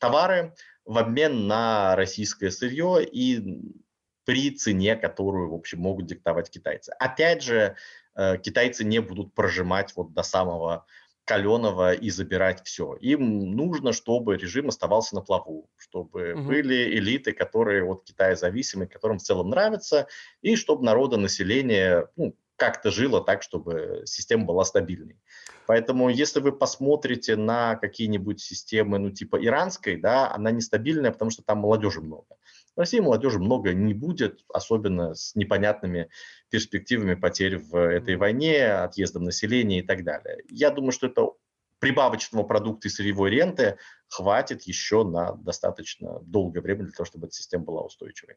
[0.00, 3.83] товары в обмен на российское сырье и
[4.24, 6.92] при цене, которую, в общем, могут диктовать китайцы.
[6.98, 7.76] Опять же,
[8.16, 10.86] э, китайцы не будут прожимать вот до самого
[11.24, 12.94] каленого и забирать все.
[12.96, 16.42] Им нужно, чтобы режим оставался на плаву, чтобы угу.
[16.42, 20.06] были элиты, которые от Китая зависимы, которым в целом нравится,
[20.42, 25.18] и чтобы народа, население ну, как-то жило так, чтобы система была стабильной.
[25.66, 31.42] Поэтому, если вы посмотрите на какие-нибудь системы, ну, типа иранской, да, она нестабильная, потому что
[31.42, 32.36] там молодежи много.
[32.76, 36.08] В России молодежи много не будет, особенно с непонятными
[36.50, 40.42] перспективами потерь в этой войне, отъездом населения и так далее.
[40.48, 41.30] Я думаю, что это
[41.78, 47.36] прибавочного продукта и сырьевой ренты хватит еще на достаточно долгое время для того, чтобы эта
[47.36, 48.36] система была устойчивой.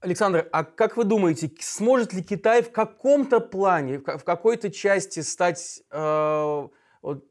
[0.00, 5.82] Александр, а как вы думаете, сможет ли Китай в каком-то плане, в какой-то части стать
[5.90, 6.68] э,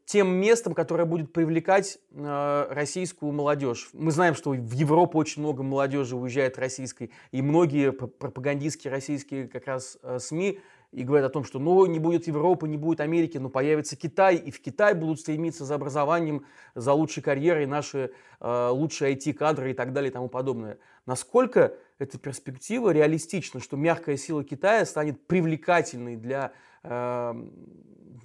[0.04, 3.90] тем местом, которое будет привлекать э, российскую молодежь?
[3.92, 9.66] Мы знаем, что в Европу очень много молодежи уезжает российской, и многие пропагандистские российские как
[9.66, 10.60] раз э, СМИ
[10.92, 14.36] и говорят о том, что ну, не будет Европы, не будет Америки, но появится Китай,
[14.36, 19.74] и в Китай будут стремиться за образованием, за лучшей карьерой наши э, лучшие IT-кадры и
[19.74, 20.78] так далее и тому подобное.
[21.04, 26.52] Насколько эта перспектива реалистична, что мягкая сила Китая станет привлекательной для,
[26.82, 27.34] э,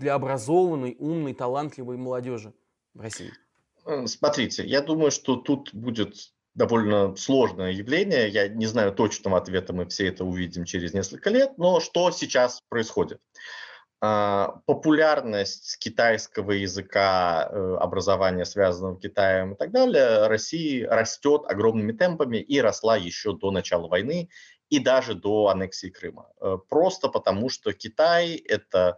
[0.04, 2.54] для образованной, умной, талантливой молодежи
[2.94, 3.32] в России?
[4.06, 8.30] Смотрите, я думаю, что тут будет довольно сложное явление.
[8.30, 12.62] Я не знаю точного ответа, мы все это увидим через несколько лет, но что сейчас
[12.70, 13.20] происходит?
[14.02, 21.94] А, популярность китайского языка, э, образования, связанного с Китаем и так далее, России растет огромными
[21.94, 24.30] темпами и росла еще до начала войны
[24.70, 26.28] и даже до аннексии Крыма.
[26.42, 28.98] Э, просто потому, что Китай– это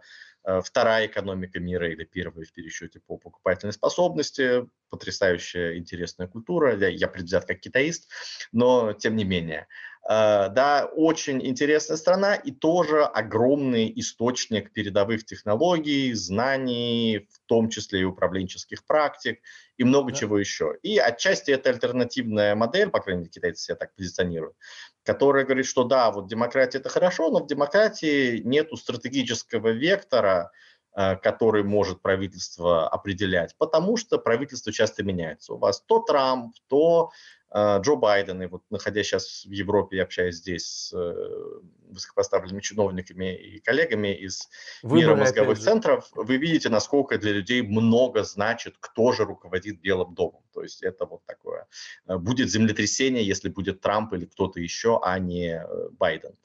[0.62, 7.08] вторая экономика мира или первая в пересчете по покупательной способности, потрясающая интересная культура, я, я
[7.08, 8.10] предвзят как китаист,
[8.52, 9.66] но тем не менее.
[10.08, 18.02] Э, да, очень интересная страна и тоже огромный источник передовых технологий, знаний, в том числе
[18.02, 19.40] и управленческих практик
[19.76, 20.18] и много да.
[20.18, 20.76] чего еще.
[20.82, 24.54] И отчасти это альтернативная модель, по крайней мере, китайцы себя так позиционируют,
[25.02, 30.52] которая говорит, что да, вот демократия это хорошо, но в демократии нету стратегического вектора,
[30.96, 35.54] э, который может правительство определять, потому что правительство часто меняется.
[35.54, 37.10] У вас то Трамп, то
[37.56, 43.34] Джо Байден, и вот находясь сейчас в Европе, я общаюсь здесь с э, высокопоставленными чиновниками
[43.34, 44.48] и коллегами из
[44.82, 50.14] Выборы, мира мозговых центров, вы видите, насколько для людей много значит, кто же руководит Белым
[50.14, 50.42] домом.
[50.52, 51.66] То есть это вот такое.
[52.06, 56.36] Э, будет землетрясение, если будет Трамп или кто-то еще, а не э, Байден.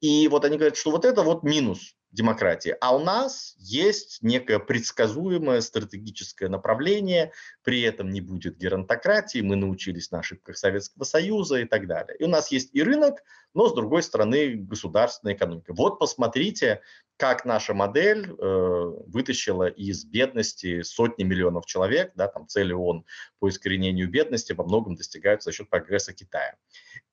[0.00, 2.74] И вот они говорят, что вот это вот минус демократии.
[2.80, 10.10] А у нас есть некое предсказуемое стратегическое направление, при этом не будет геронтократии, мы научились
[10.10, 12.16] на ошибках Советского Союза и так далее.
[12.18, 15.74] И у нас есть и рынок, но с другой стороны государственная экономика.
[15.74, 16.80] Вот посмотрите,
[17.18, 23.04] как наша модель э, вытащила из бедности сотни миллионов человек, да, там цели ООН
[23.38, 26.56] по искоренению бедности во многом достигаются за счет прогресса Китая.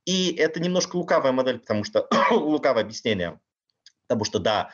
[0.05, 3.39] И это немножко лукавая модель, потому что лукавое объяснение–
[4.07, 4.69] Потому что, да,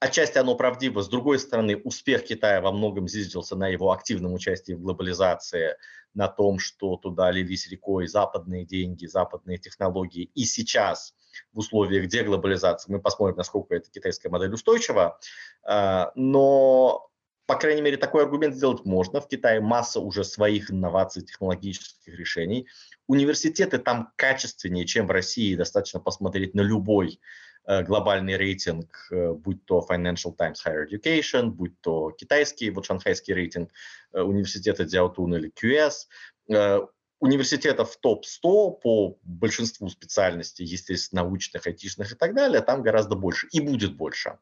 [0.00, 1.02] отчасти оно правдиво.
[1.02, 5.76] С другой стороны, успех Китая во многом зиждился на его активном участии в глобализации,
[6.14, 10.30] на том, что туда лились рекой западные деньги, западные технологии.
[10.34, 11.14] И сейчас
[11.52, 15.18] в условиях деглобализации мы посмотрим, насколько эта китайская модель устойчива.
[15.62, 17.10] А, но
[17.46, 19.20] по крайней мере, такой аргумент сделать можно.
[19.20, 22.66] В Китае масса уже своих инноваций, технологических решений.
[23.06, 25.54] Университеты там качественнее, чем в России.
[25.54, 27.20] Достаточно посмотреть на любой
[27.66, 33.70] глобальный рейтинг, э, будь то Financial Times Higher Education, будь то китайский, вот шанхайский рейтинг
[34.12, 42.34] э, университета Дзяотун или QS, университетов топ-100 по большинству специальностей, естественно, научных, айтишных и так
[42.34, 44.38] далее, там гораздо больше и будет больше.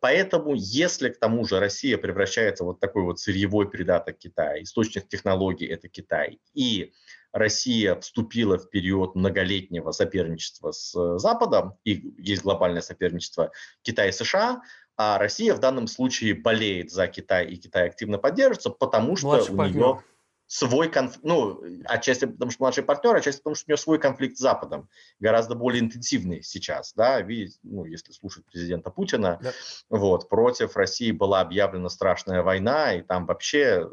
[0.00, 5.08] Поэтому, если к тому же Россия превращается в вот такой вот сырьевой придаток Китая, источник
[5.08, 6.92] технологий– это Китай, и
[7.32, 14.12] Россия вступила в период многолетнего соперничества с э, Западом, и есть глобальное соперничество Китая и
[14.12, 14.62] США,
[14.96, 19.54] а Россия в данном случае болеет за Китай, и Китай активно поддерживается, потому что Младший
[19.54, 19.76] у партнер.
[19.76, 20.02] нее
[20.48, 24.38] свой конфликт, ну, отчасти потому что младший партнер, отчасти потому что у него свой конфликт
[24.38, 24.88] с Западом,
[25.20, 29.52] гораздо более интенсивный сейчас, да, видите, ну, если слушать президента Путина, да.
[29.90, 33.88] вот, против России была объявлена страшная война, и там вообще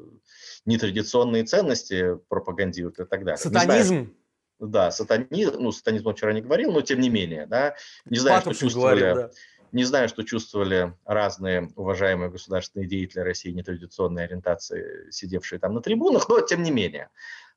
[0.65, 3.37] нетрадиционные ценности пропагандируют и так далее.
[3.37, 4.13] Сатанизм?
[4.59, 7.75] да, сатанизм, ну, сатанизм он вчера не говорил, но тем не менее, да,
[8.05, 9.31] не знаю, что чувствовали, говорил, да.
[9.71, 16.29] не знаю, что чувствовали разные уважаемые государственные деятели России нетрадиционной ориентации, сидевшие там на трибунах,
[16.29, 17.09] но тем не менее.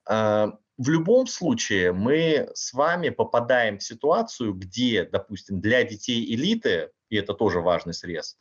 [0.07, 6.90] А, в любом случае мы с вами попадаем в ситуацию, где, допустим, для детей элиты,
[7.09, 8.37] и это тоже важный срез,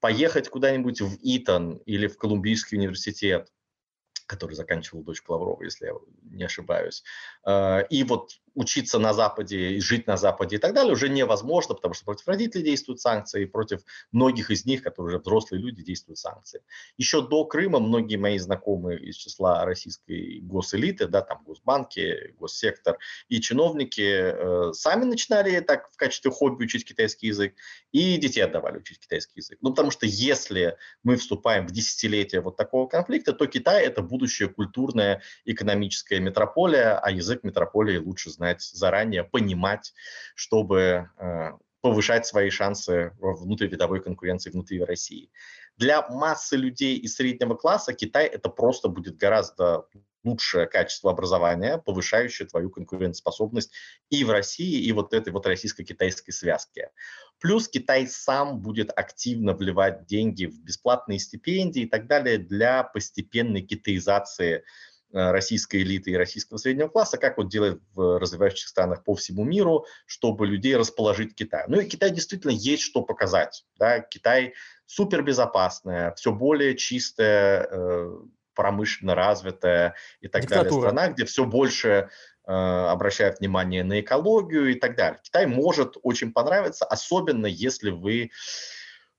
[0.00, 3.48] поехать куда-нибудь в Итон или в Колумбийский университет
[4.28, 7.02] который заканчивал дочь Лаврова, если я не ошибаюсь.
[7.44, 11.74] Э, и вот учиться на Западе и жить на Западе и так далее уже невозможно,
[11.76, 15.84] потому что против родителей действуют санкции, и против многих из них, которые уже взрослые люди,
[15.84, 16.62] действуют санкции.
[16.96, 23.40] Еще до Крыма многие мои знакомые из числа российской госэлиты, да, там госбанки, госсектор и
[23.40, 27.54] чиновники э, сами начинали так в качестве хобби учить китайский язык,
[27.92, 29.58] и детей отдавали учить китайский язык.
[29.60, 34.48] Ну, потому что если мы вступаем в десятилетие вот такого конфликта, то Китай– это будущее
[34.48, 39.92] культурная, экономическая метрополия, а язык метрополии лучше знать знать заранее, понимать,
[40.34, 45.30] чтобы э, повышать свои шансы в внутривидовой конкуренции внутри России.
[45.76, 49.86] Для массы людей из среднего класса Китай это просто будет гораздо
[50.24, 53.72] лучшее качество образования, повышающее твою конкурентоспособность
[54.10, 56.90] и в России, и вот этой вот российско-китайской связке.
[57.40, 63.62] Плюс Китай сам будет активно вливать деньги в бесплатные стипендии и так далее для постепенной
[63.62, 64.64] китаизации
[65.12, 69.86] российской элиты и российского среднего класса, как вот делают в развивающихся странах по всему миру,
[70.06, 71.64] чтобы людей расположить к Китаю.
[71.68, 73.64] Ну и Китай действительно есть что показать.
[73.78, 74.00] Да?
[74.00, 74.54] Китай
[74.86, 78.18] супербезопасная, все более чистая, э,
[78.54, 80.64] промышленно развитая и так Диктатура.
[80.64, 82.08] далее страна, где все больше
[82.46, 85.20] э, обращают внимание на экологию и так далее.
[85.22, 88.30] Китай может очень понравиться, особенно если вы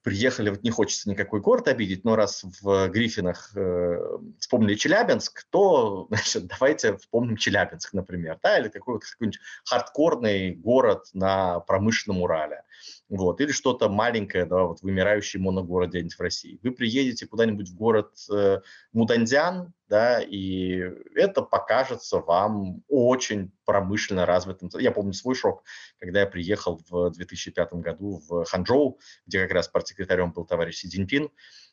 [0.03, 3.97] приехали, вот не хочется никакой город обидеть, но раз в Гриффинах э,
[4.39, 11.59] вспомнили Челябинск, то значит, давайте вспомним Челябинск, например, да, или какой-то какой-нибудь хардкорный город на
[11.61, 12.63] промышленном Урале
[13.09, 16.59] вот, или что-то маленькое, да, вот вымирающий моногород где-нибудь в России.
[16.61, 18.59] Вы приедете куда-нибудь в город э,
[18.93, 20.83] Мудандян, да, и
[21.15, 24.69] это покажется вам очень промышленно развитым.
[24.75, 25.63] Я помню свой шок,
[25.99, 30.89] когда я приехал в 2005 году в Ханчжоу, где как раз партсекретарем был товарищ Си
[30.89, 31.29] Цзиньпин,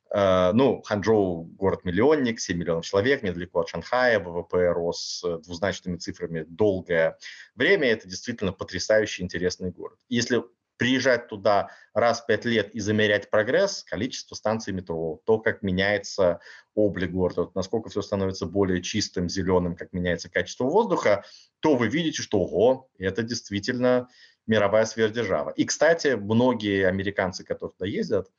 [0.08, 7.18] Uh, ну, Ханчжоу– город-миллионник, 7 миллионов человек, недалеко от Шанхая, ВВП рос двузначными цифрами долгое
[7.56, 7.88] время.
[7.88, 9.98] Это действительно потрясающий интересный город.
[10.08, 10.44] Если
[10.76, 16.40] приезжать туда раз в пять лет и замерять прогресс, количество станций метро, то, как меняется
[16.74, 21.24] облик города, насколько все становится более чистым, зеленым, как меняется качество воздуха,
[21.60, 24.08] то вы видите, что, ого, это действительно
[24.46, 25.50] мировая сверхдержава.
[25.50, 28.30] И, кстати, многие американцы, которые туда ездят,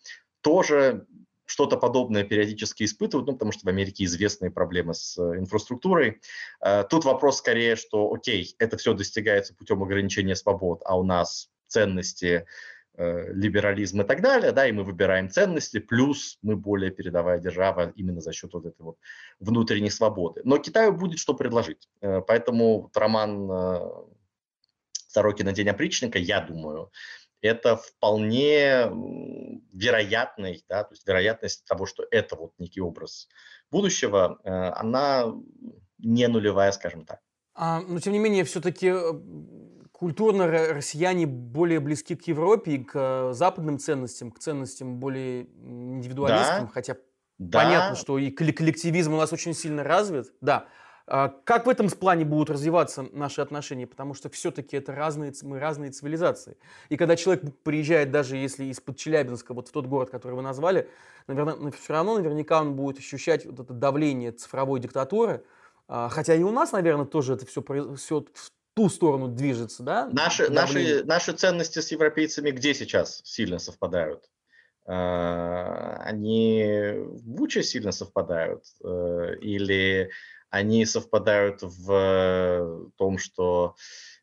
[0.42, 1.06] тоже
[1.48, 6.20] что-то подобное периодически испытывают, ну, потому что в Америке известные проблемы с э, инфраструктурой.
[6.62, 11.50] Э, тут вопрос скорее, что, окей, это все достигается путем ограничения свобод, а у нас
[11.68, 12.46] ценности,
[12.96, 17.92] э, либерализм и так далее, да, и мы выбираем ценности, плюс мы более передовая держава
[17.96, 18.98] именно за счет вот этой вот
[19.40, 20.42] внутренней свободы.
[20.44, 21.90] Но Китаю будет что предложить.
[22.02, 23.80] Э, поэтому вот роман э,
[25.08, 26.92] Сорокина «День опричника», я думаю,
[27.42, 28.90] это вполне
[29.72, 33.30] вероятный, да, то есть вероятность того, что это вот некий образ
[33.70, 35.34] будущего, она
[36.00, 37.20] не нулевая, скажем так.
[37.54, 38.94] А, но тем не менее, все-таки
[40.00, 46.66] культурно россияне более близки к Европе и к э, западным ценностям, к ценностям более индивидуалистским,
[46.66, 46.72] да.
[46.72, 46.98] хотя
[47.40, 47.64] да.
[47.64, 50.32] понятно, что и коллективизм у нас очень сильно развит.
[50.40, 50.68] Да.
[51.08, 53.88] А как в этом плане будут развиваться наши отношения?
[53.88, 56.58] Потому что все-таки это разные, мы разные цивилизации.
[56.90, 60.90] И когда человек приезжает, даже если из-под Челябинска, вот в тот город, который вы назвали,
[61.26, 65.44] наверное, все равно наверняка он будет ощущать вот это давление цифровой диктатуры,
[65.88, 67.64] а, Хотя и у нас, наверное, тоже это все,
[67.96, 68.26] все
[68.78, 70.08] ту сторону движется, да?
[70.12, 74.30] Наши, наши, наши ценности с европейцами где сейчас сильно совпадают?
[74.86, 78.66] А, они в Буче сильно совпадают?
[78.84, 80.12] Э, или
[80.52, 84.17] они совпадают в том, что Э,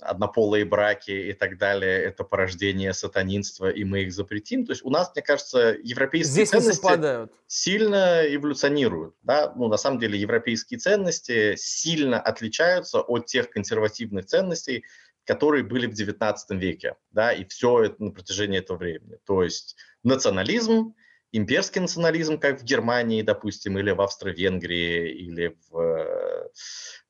[0.00, 4.64] однополые браки и так далее, это порождение сатанинства, и мы их запретим.
[4.66, 9.14] То есть у нас, мне кажется, европейские Здесь ценности сильно эволюционируют.
[9.22, 9.52] Да?
[9.56, 14.84] Ну, на самом деле европейские ценности сильно отличаются от тех консервативных ценностей,
[15.24, 16.96] которые были в XIX веке.
[17.10, 17.32] Да?
[17.32, 19.18] И все это на протяжении этого времени.
[19.26, 20.94] То есть национализм,
[21.32, 26.48] имперский национализм, как в Германии, допустим, или в Австро-Венгрии, или в э,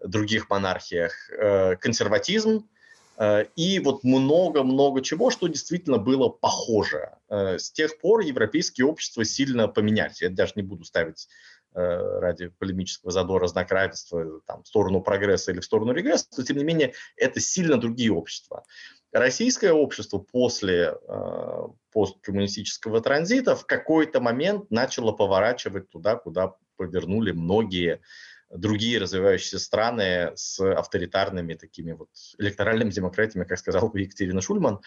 [0.05, 2.69] других монархиях, э, консерватизм,
[3.19, 7.11] э, и вот много-много чего, что действительно было похоже.
[7.31, 10.23] С тех пор европейские общества сильно поменялись.
[10.23, 11.29] Я даже не буду ставить
[11.75, 16.57] ради полемического задора знак равенства там, в сторону прогресса или в сторону регресса, но тем
[16.57, 18.65] не менее это сильно другие общества.
[19.13, 28.03] Российское общество после э, посткоммунистического транзита в какой-то момент начало поворачивать туда, куда повернули многие
[28.51, 34.81] другие развивающиеся страны с авторитарными такими вот электоральными демократиями, как сказал бы Екатерина Шульман.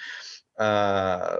[0.57, 1.37] Э,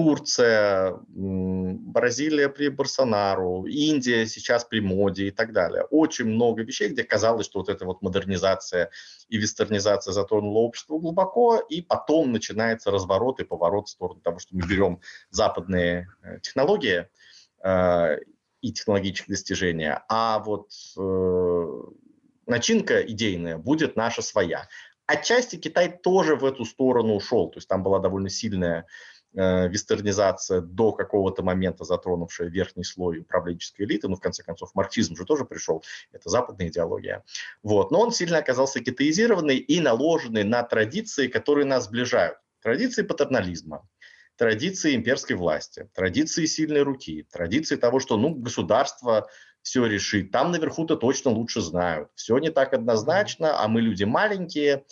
[0.00, 5.82] Турция, Бразилия при Барсонару, Индия сейчас при моде и так далее.
[5.90, 8.90] Очень много вещей, где казалось, что вот эта вот модернизация
[9.28, 14.56] и вестернизация затронула общество глубоко, и потом начинается разворот и поворот в сторону того, что
[14.56, 17.06] мы берем западные э, технологии
[17.62, 18.18] э,
[18.62, 21.66] и технологические достижения, а вот э,
[22.46, 24.66] начинка идейная будет наша своя.
[25.06, 28.86] Отчасти Китай тоже в эту сторону ушел, то есть там была довольно сильная
[29.32, 35.24] вестернизация до какого-то момента затронувшая верхний слой управленческой элиты, ну, в конце концов, марксизм же
[35.24, 37.24] тоже пришел, это западная идеология.
[37.62, 37.90] Вот.
[37.90, 42.38] Но он сильно оказался китаизированный и наложенный на традиции, которые нас сближают.
[42.62, 43.88] Традиции патернализма,
[44.36, 49.28] традиции имперской власти, традиции сильной руки, традиции того, что ну, государство
[49.62, 50.30] все решит.
[50.30, 52.08] Там наверху-то точно лучше знают.
[52.14, 54.84] Все не так однозначно, а мы люди маленькие.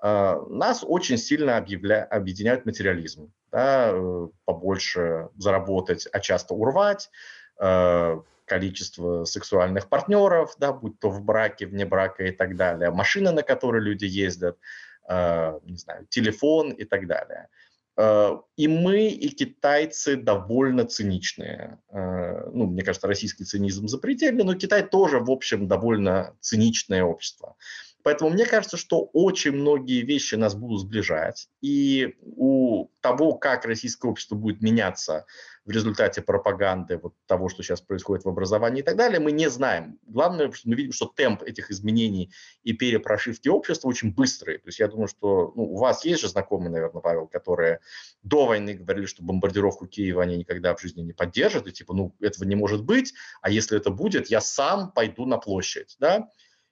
[0.00, 2.04] А, нас очень сильно объявля...
[2.04, 3.32] объединяет материализм.
[3.52, 7.10] Да, э, побольше заработать, а часто урвать,
[7.58, 13.32] э, количество сексуальных партнеров, да, будь то в браке, вне брака и так далее, машины,
[13.32, 14.56] на которые люди ездят,
[15.08, 17.48] э, не знаю, телефон и так далее.
[18.56, 21.80] И мы, и китайцы довольно циничные.
[21.92, 27.56] Ну, мне кажется, российский цинизм запретельный, но Китай тоже, в общем, довольно циничное общество.
[28.02, 31.48] Поэтому мне кажется, что очень многие вещи нас будут сближать.
[31.60, 35.26] И у того, как российское общество будет меняться
[35.64, 39.48] в результате пропаганды вот того, что сейчас происходит в образовании и так далее, мы не
[39.48, 39.98] знаем.
[40.06, 42.32] Главное, что мы видим, что темп этих изменений
[42.62, 44.58] и перепрошивки общества очень быстрый.
[44.58, 47.80] То есть я думаю, что ну, у вас есть же знакомые, наверное, Павел, которые
[48.22, 52.14] до войны говорили, что бомбардировку Киева они никогда в жизни не поддержат, и типа, ну,
[52.20, 56.28] этого не может быть, а если это будет, я сам пойду на площадь, да,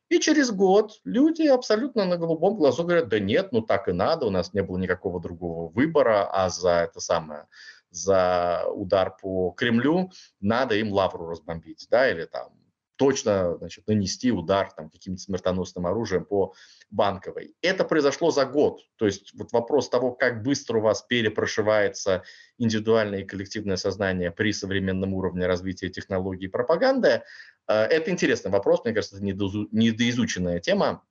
[0.08, 4.26] и через год люди абсолютно на голубом глазу говорят, да нет, ну так и надо,
[4.26, 7.46] у нас не было никакого другого выбора, а за это самое,
[7.90, 12.57] за удар по Кремлю надо им лавру разбомбить, да, или там
[12.98, 16.52] точно значит, нанести удар там, каким-то смертоносным оружием по
[16.90, 17.54] банковой.
[17.62, 18.80] Это произошло за год.
[18.96, 22.24] То есть вот вопрос того, как быстро у вас перепрошивается
[22.58, 27.22] индивидуальное и коллективное сознание при современном уровне развития технологий и пропаганды,
[27.68, 28.84] э, это интересный вопрос.
[28.84, 31.04] Мне кажется, это недоизученная тема.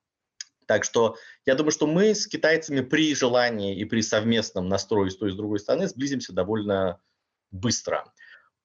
[0.66, 1.16] Так что
[1.46, 5.32] я думаю, что мы с китайцами при желании и при совместном настрое с той и
[5.32, 7.00] с другой стороны сблизимся довольно
[7.52, 8.12] быстро.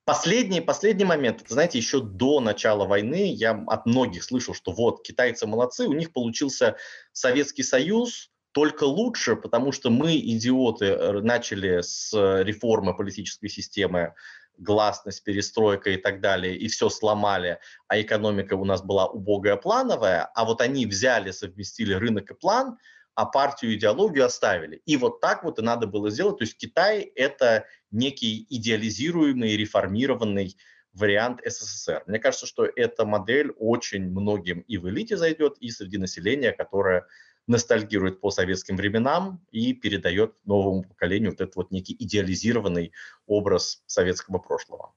[0.05, 5.47] Последний, последний момент, знаете, еще до начала войны я от многих слышал, что вот, китайцы
[5.47, 6.75] молодцы, у них получился
[7.13, 12.11] Советский Союз, только лучше, потому что мы, идиоты, начали с
[12.43, 14.13] реформы политической системы,
[14.57, 20.29] гласность, перестройка и так далее, и все сломали, а экономика у нас была убогая, плановая,
[20.35, 22.77] а вот они взяли, совместили рынок и план–
[23.15, 24.81] а партию идеологию оставили.
[24.85, 26.37] И вот так вот и надо было сделать.
[26.37, 30.57] То есть Китай– это некий идеализируемый, реформированный
[30.93, 32.03] вариант СССР.
[32.07, 37.05] Мне кажется, что эта модель очень многим и в элите зайдет, и среди населения, которое
[37.47, 42.93] ностальгирует по советским временам и передает новому поколению вот этот вот некий идеализированный
[43.25, 44.93] образ советского прошлого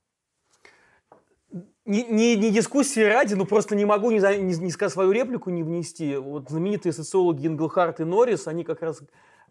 [1.86, 5.50] не, не, не дискуссии ради, но просто не могу не, не, не сказать свою реплику,
[5.50, 6.16] не внести.
[6.16, 9.02] Вот знаменитые социологи Инглхарт и Норрис, они как раз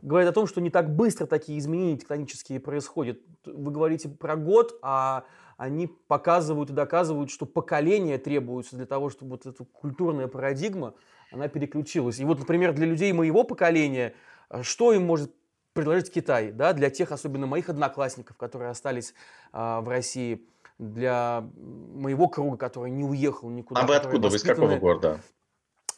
[0.02, 3.20] говорят о том, что не так быстро такие изменения тектонические происходят.
[3.46, 5.24] Вы говорите про год, а
[5.58, 10.94] они показывают и доказывают, что поколение требуется для того, чтобы вот эта культурная парадигма,
[11.32, 12.20] она переключилась.
[12.20, 14.14] И вот, например, для людей моего поколения,
[14.50, 15.34] э, что им может
[15.74, 19.14] предложить Китай, да, для тех, особенно моих одноклассников, которые остались
[19.52, 20.46] а, в России–
[20.78, 23.82] для моего круга, который не уехал никуда.
[23.82, 24.30] А вы откуда?
[24.30, 25.20] Вы из какого города?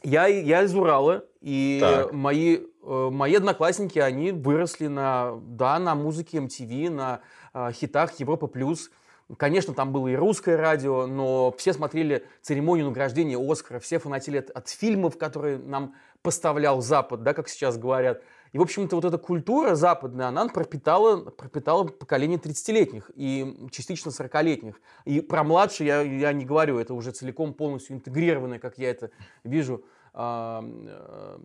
[0.04, 6.38] Я, я из Урала, и мои, э, мои одноклассники, они выросли на, да, на музыке
[6.38, 7.22] MTV, на
[7.54, 8.48] э, хитах Европа+.
[8.48, 8.92] плюс.
[9.38, 14.52] Конечно, там было и русское радио, но все смотрели церемонию награждения Оскара, все фанатели от,
[14.52, 18.22] от фильмов, которые нам поставлял Запад, да, как сейчас говорят.
[18.54, 24.80] И, в общем-то, вот эта культура западная, она пропитала, пропитала поколение 30-летних и частично 40-летних.
[25.06, 29.12] И про младше я, я не говорю, это уже целиком полностью интегрированное, как я это
[29.44, 29.84] вижу,
[30.14, 31.38] э, э,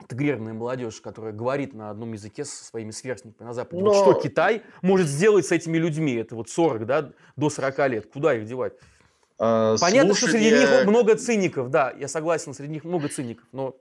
[0.00, 3.82] интегрированная молодежь, которая говорит на одном языке со своими сверстниками на Западе.
[3.82, 3.92] Но...
[3.92, 6.14] Вот что Китай может сделать с этими людьми?
[6.14, 8.12] Это вот 40, да, до 40 лет.
[8.12, 8.74] Куда их девать?
[9.38, 10.38] А, Понятно, слушайте...
[10.38, 13.76] что среди них много циников, да, я согласен, среди них много циников, но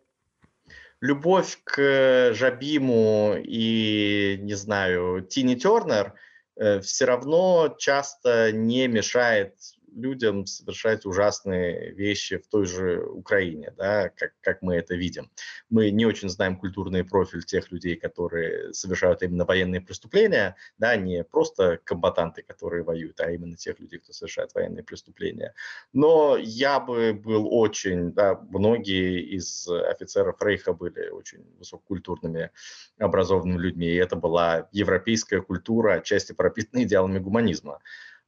[1.01, 6.13] любовь к Жабиму и, не знаю, Тини Тернер
[6.55, 9.55] э, все равно часто не мешает
[9.95, 15.31] людям совершать ужасные вещи в той же Украине, да, как, как мы это видим.
[15.69, 21.23] Мы не очень знаем культурный профиль тех людей, которые совершают именно военные преступления, да, не
[21.23, 25.53] просто комбатанты, которые воюют, а именно тех людей, кто совершает военные преступления.
[25.93, 32.51] Но я бы был очень, да, многие из офицеров Рейха были очень высококультурными,
[32.99, 37.79] образованными людьми, и это была европейская культура, отчасти пропитанная идеалами гуманизма.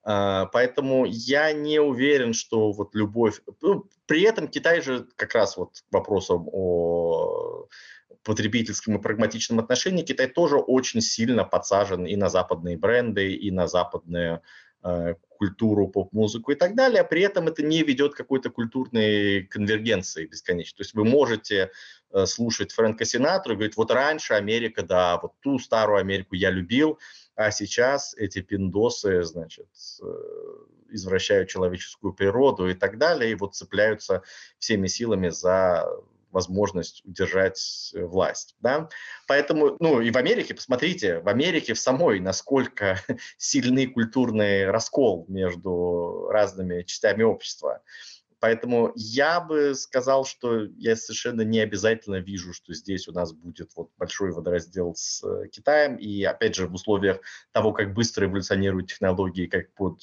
[0.09, 3.41] А, поэтому я не уверен, что вот любовь...
[3.61, 7.67] Ну, при этом Китай же как раз вот вопросом о
[8.23, 13.67] потребительском и прагматичном отношении Китай тоже очень сильно подсажен и на западные бренды, и на
[13.67, 14.41] западную
[14.81, 20.25] э, культуру, поп-музыку и так далее, при этом это не ведет к какой-то культурной конвергенции
[20.25, 20.77] бесконечной.
[20.77, 21.71] То есть вы можете
[22.13, 26.49] э, слушать Фрэнка Синатру и говорить, вот раньше Америка, да, вот ту старую Америку я
[26.49, 26.97] любил,
[27.37, 29.69] а сейчас эти пиндосы, значит,
[30.01, 30.05] э,
[30.89, 34.23] извращают человеческую природу и так далее, и вот цепляются
[34.57, 35.87] всеми силами за
[36.31, 38.55] возможность удержать э, власть.
[38.59, 38.89] Да?
[39.27, 42.99] Поэтому, ну и в Америке, посмотрите, в Америке в самой, насколько
[43.37, 47.83] сильный культурный раскол между разными частями общества.
[48.39, 53.71] Поэтому я бы сказал, что я совершенно не обязательно вижу, что здесь у нас будет
[53.75, 55.95] вот большой водораздел с э, Китаем.
[55.95, 57.19] И опять же, в условиях
[57.51, 60.01] того, как быстро эволюционируют технологии, как под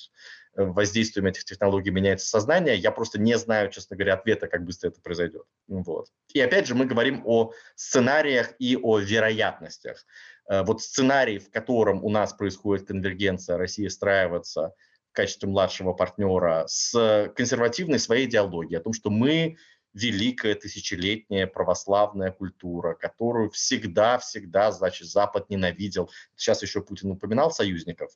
[0.57, 4.89] э, воздействием этих технологий меняется сознание, я просто не знаю, честно говоря, ответа, как быстро
[4.89, 5.45] это произойдет.
[5.69, 6.09] Вот.
[6.33, 10.05] И опять же, мы говорим о сценариях и о вероятностях.
[10.49, 14.73] Э, вот сценарий, в котором у нас происходит конвергенция, Россия встраивается–
[15.15, 19.57] качестве младшего партнера с консервативной своей идеологией, о том, что мы
[19.95, 26.11] великая тысячелетняя православная культура, которую всегда-всегда, значит, Запад ненавидел.
[26.35, 28.11] Сейчас еще Путин упоминал союзников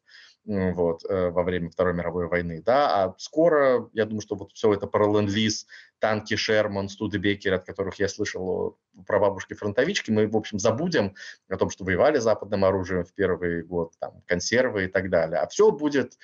[0.45, 4.75] вот, э, во время Второй мировой войны, да, а скоро, я думаю, что вот все
[4.75, 5.67] это про ленд-лиз,
[6.01, 11.15] танки Шерман, Студебекер, от которых я слышал про бабушки фронтовички, мы, в общем, забудем
[11.49, 15.41] о том, что воевали западным оружием в первый год, там, консервы и так далее.
[15.41, 16.19] А все будет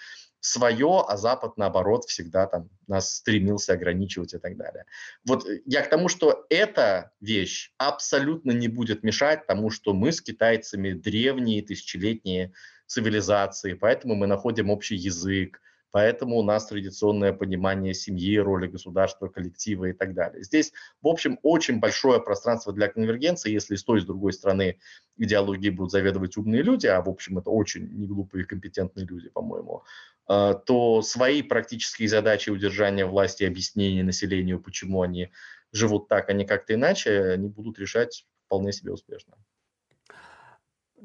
[0.45, 4.85] свое, а Запад, наоборот, всегда там нас стремился ограничивать и так далее.
[5.27, 10.13] Вот э, я к тому, что эта вещь абсолютно не будет мешать тому, что мы
[10.13, 12.53] с китайцами древние, тысячелетние
[12.87, 15.63] цивилизации, поэтому мы находим общий язык,
[15.95, 20.43] Поэтому у нас традиционное понимание семьи, роли государства, коллектива и так далее.
[20.43, 24.81] Здесь, в общем, очень большое пространство для конвергенции, если с той и с другой стороны
[25.19, 29.85] идеологии будут заведовать умные люди, а в общем это очень неглупые и компетентные люди, по-моему,
[30.27, 35.31] то свои практические задачи удержания власти и объяснения населению, почему они
[35.73, 39.37] живут так, а не как-то иначе, они будут решать вполне себе успешно.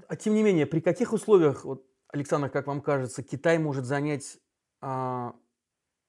[0.07, 4.39] А тем не менее, при каких условиях, вот, Александр, как вам кажется, Китай может занять
[4.81, 5.35] а,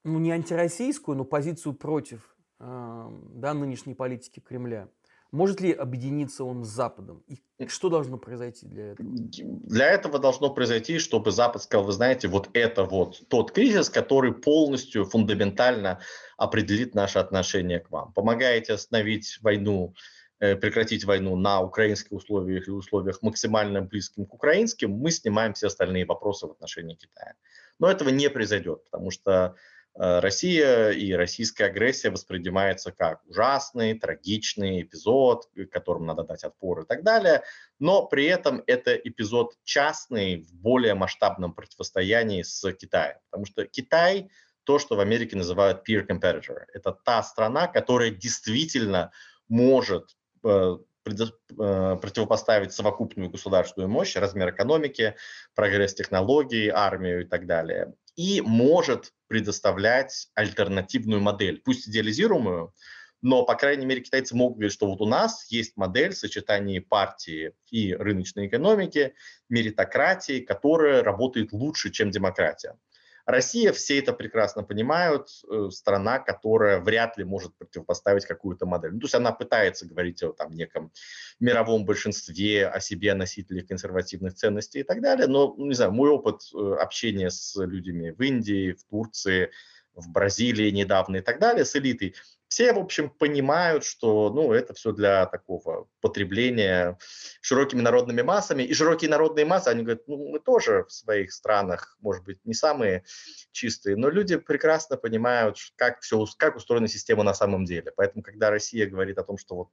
[0.03, 4.89] ну, не антироссийскую, но позицию против а, да, нынешней политики Кремля.
[5.31, 7.23] Может ли объединиться он с Западом?
[7.27, 9.09] И что должно произойти для этого?
[9.09, 14.33] Для этого должно произойти, чтобы Запад сказал, вы знаете, вот это вот тот кризис, который
[14.33, 15.99] полностью, фундаментально
[16.37, 18.11] определит наше отношение к вам.
[18.11, 19.93] Помогаете остановить войну,
[20.39, 25.67] э, прекратить войну на украинских условиях или условиях максимально близким к украинским, мы снимаем все
[25.67, 27.35] остальные вопросы в отношении Китая.
[27.79, 29.55] Но этого не произойдет, потому что
[29.95, 37.03] Россия и российская агрессия воспринимается как ужасный, трагичный эпизод, которому надо дать отпор и так
[37.03, 37.43] далее.
[37.77, 43.17] Но при этом это эпизод частный в более масштабном противостоянии с Китаем.
[43.29, 44.29] Потому что Китай
[44.63, 46.59] то, что в Америке называют peer competitor.
[46.73, 49.11] Это та страна, которая действительно
[49.49, 55.15] может э, Э, противопоставить совокупную государственную мощь, размер экономики,
[55.55, 57.93] прогресс технологий, армию и так далее.
[58.15, 62.73] И может предоставлять альтернативную модель, пусть идеализируемую,
[63.21, 67.53] но, по крайней мере, китайцы могут говорить, что вот у нас есть модель сочетания партии
[67.69, 69.13] и рыночной экономики,
[69.47, 72.77] меритократии, которая работает лучше, чем демократия.
[73.25, 78.93] Россия, все это прекрасно понимают, э, страна, которая вряд ли может противопоставить какую-то модель.
[78.93, 80.91] Ну, то есть она пытается говорить о там, неком
[81.39, 86.09] мировом большинстве, о себе носителях консервативных ценностей и так далее, но, ну, не знаю, мой
[86.09, 89.51] опыт э, общения с людьми в Индии, в Турции,
[89.93, 92.15] в Бразилии недавно и так далее, с элитой,
[92.51, 96.97] все, в общем, понимают, что ну, это все для такого потребления
[97.39, 98.61] широкими народными массами.
[98.63, 102.53] И широкие народные массы, они говорят, ну, мы тоже в своих странах, может быть, не
[102.53, 103.05] самые
[103.53, 107.93] чистые, но люди прекрасно понимают, как, все, как устроена система на самом деле.
[107.95, 109.69] Поэтому, когда Россия говорит о том, что вот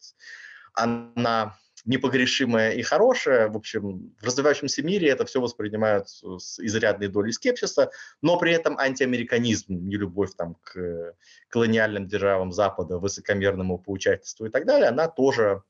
[0.75, 3.49] она непогрешимая и хорошая.
[3.49, 7.91] В общем, в развивающемся мире это все воспринимают с изрядной долей скепсиса,
[8.21, 11.15] но при этом антиамериканизм, нелюбовь там, к
[11.49, 15.63] колониальным державам Запада, высокомерному поучательству и так далее, она тоже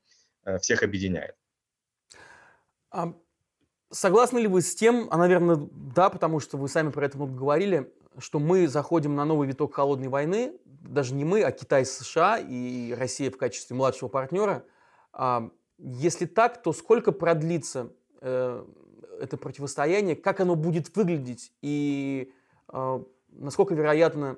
[0.45, 1.35] э, всех объединяет.
[2.91, 3.13] А
[3.91, 7.33] согласны ли вы с тем, а, наверное, да, потому что вы сами про это много
[7.33, 12.39] говорили, что мы заходим на новый виток холодной войны, даже не мы, а Китай, США
[12.39, 14.65] и Россия в качестве младшего партнера.
[15.13, 17.91] А, если так, то сколько продлится
[18.21, 18.65] э,
[19.19, 22.31] это противостояние, как оно будет выглядеть и
[22.71, 24.37] э, насколько вероятно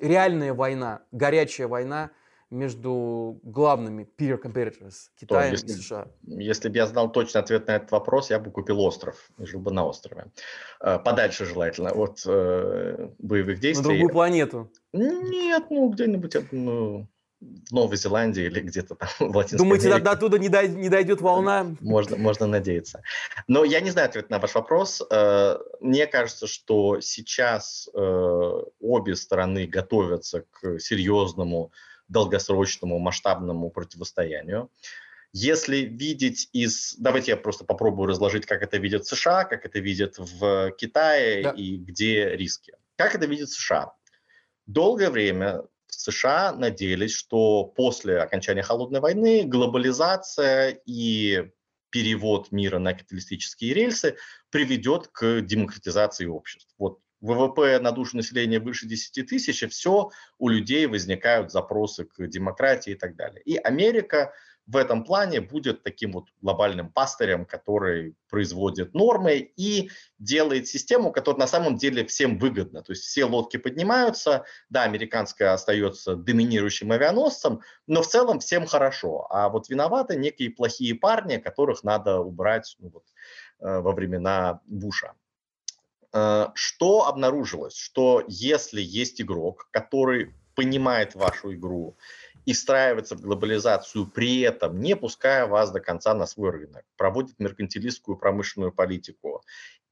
[0.00, 2.10] реальная война, горячая война
[2.50, 6.08] между главными peer competitors Китаем если, и США?
[6.22, 9.60] Если бы я знал точный ответ на этот вопрос, я бы купил остров и жил
[9.60, 10.30] бы на острове.
[10.80, 13.82] Э, подальше желательно от э, боевых действий.
[13.82, 14.72] На другую планету?
[14.92, 17.08] Нет, ну где-нибудь, ну,
[17.68, 20.04] в Новой Зеландии или где-то там в Латинской Думаете, Америке.
[20.04, 21.76] до оттуда не, дой, не дойдет волна?
[21.80, 23.02] Можно, можно надеяться.
[23.48, 25.02] Но я не знаю ответ на ваш вопрос.
[25.10, 31.72] Э, мне кажется, что сейчас э, обе стороны готовятся к серьезному,
[32.08, 34.70] долгосрочному, масштабному противостоянию.
[35.32, 36.94] Если видеть из...
[36.96, 41.50] Давайте я просто попробую разложить, как это видят США, как это видят в Китае да.
[41.50, 42.74] и где риски.
[42.96, 43.94] Как это видит США?
[44.66, 45.64] Долгое время
[46.00, 51.50] США надеялись, что после окончания холодной войны глобализация и
[51.90, 54.16] перевод мира на капиталистические рельсы
[54.50, 56.74] приведет к демократизации обществ.
[56.78, 62.26] Вот ВВП на душу населения выше 10 тысяч, и все, у людей возникают запросы к
[62.26, 63.42] демократии и так далее.
[63.44, 64.34] И Америка
[64.66, 71.40] в этом плане будет таким вот глобальным пастырем, который производит нормы и делает систему, которая
[71.40, 72.82] на самом деле всем выгодна.
[72.82, 79.26] То есть все лодки поднимаются, да, американская остается доминирующим авианосцем, но в целом всем хорошо.
[79.30, 83.04] А вот виноваты некие плохие парни, которых надо убрать ну, вот,
[83.60, 85.12] э, во времена Буша.
[86.14, 87.76] Э, что обнаружилось?
[87.76, 91.96] Что если есть игрок, который понимает вашу игру,
[92.44, 97.38] и встраивается в глобализацию, при этом не пуская вас до конца на свой рынок, проводит
[97.38, 99.42] меркантилистскую промышленную политику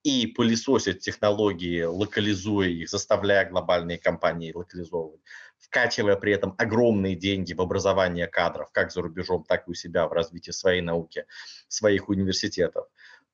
[0.02, 5.20] и пылесосит технологии, локализуя их, заставляя глобальные компании локализовывать,
[5.58, 10.06] вкачивая при этом огромные деньги в образование кадров, как за рубежом, так и у себя
[10.06, 11.24] в развитии своей науки,
[11.68, 12.86] своих университетов,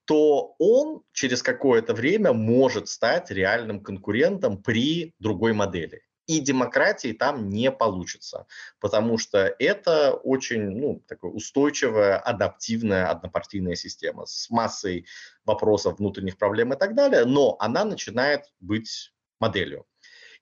[0.05, 7.49] то он через какое-то время может стать реальным конкурентом при другой модели и демократии там
[7.49, 8.45] не получится,
[8.79, 15.07] потому что это очень ну, такая устойчивая, адаптивная однопартийная система с массой
[15.43, 19.87] вопросов, внутренних проблем и так далее, но она начинает быть моделью.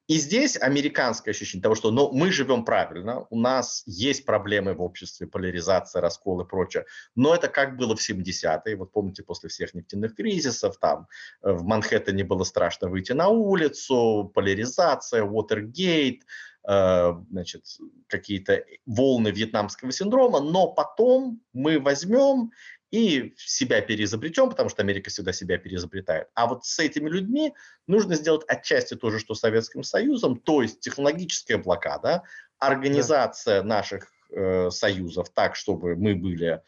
[0.07, 4.81] И здесь американское ощущение того, что ну, мы живем правильно, у нас есть проблемы в
[4.81, 6.85] обществе, поляризация, раскол и прочее,
[7.15, 11.07] но это как было в 70-е, вот помните, после всех нефтяных кризисов, там
[11.43, 16.23] э, в Манхэттене было страшно выйти на улицу, поляризация, Уотергейт,
[16.65, 17.65] э, значит,
[18.07, 22.51] какие-то волны вьетнамского синдрома, но потом мы возьмем
[22.91, 26.27] и себя переизобретем, потому что Америка всегда себя переизобретает.
[26.33, 27.53] А вот с этими людьми
[27.85, 32.23] нужно сделать отчасти то же, что с Советским Союзом, то есть технологическая блокада,
[32.59, 33.67] организация да.
[33.67, 36.61] наших э, союзов так, чтобы мы были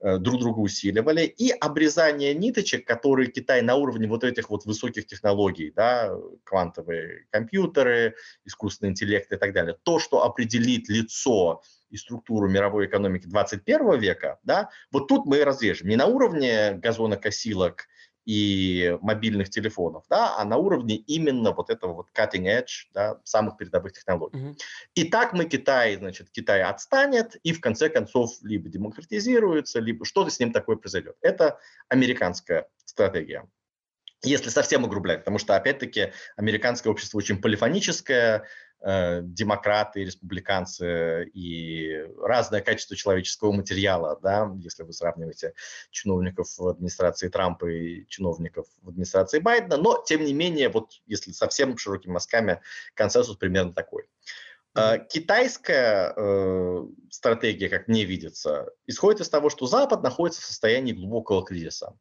[0.00, 5.06] э, друг друга усиливали, и обрезание ниточек, которые Китай на уровне вот этих вот высоких
[5.06, 6.12] технологий, да,
[6.44, 13.26] квантовые компьютеры, искусственный интеллект и так далее, то, что определит лицо и структуру мировой экономики
[13.26, 15.88] 21 века, да, вот тут мы разрежем.
[15.88, 17.86] Не на уровне газонокосилок
[18.26, 23.56] и мобильных телефонов, да, а на уровне именно вот этого вот cutting edge, да, самых
[23.56, 24.38] передовых технологий.
[24.38, 24.56] Uh-huh.
[24.94, 30.30] И так мы Китай, значит, Китай отстанет и в конце концов либо демократизируется, либо что-то
[30.30, 31.16] с ним такое произойдет.
[31.22, 31.58] Это
[31.88, 33.46] американская стратегия
[34.22, 38.44] если совсем огрублять, потому что, опять-таки, американское общество очень полифоническое,
[38.82, 45.54] демократы, республиканцы и разное качество человеческого материала, да, если вы сравниваете
[45.90, 51.32] чиновников в администрации Трампа и чиновников в администрации Байдена, но тем не менее, вот если
[51.32, 52.60] совсем широкими мазками,
[52.94, 54.08] консенсус примерно такой.
[54.74, 55.06] Mm-hmm.
[55.08, 61.44] Китайская э, стратегия, как мне видится, исходит из того, что Запад находится в состоянии глубокого
[61.44, 61.96] кризиса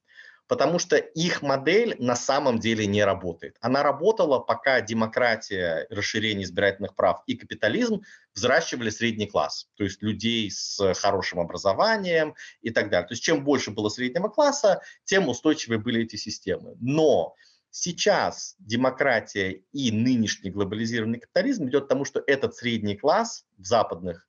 [0.47, 3.57] потому что их модель на самом деле не работает.
[3.61, 8.01] Она работала, пока демократия, расширение избирательных прав и капитализм
[8.33, 13.07] взращивали средний класс, то есть людей с хорошим образованием и так далее.
[13.07, 16.75] То есть чем больше было среднего класса, тем устойчивее были эти системы.
[16.79, 17.35] Но
[17.71, 24.27] сейчас демократия и нынешний глобализированный капитализм идет к тому, что этот средний класс в западных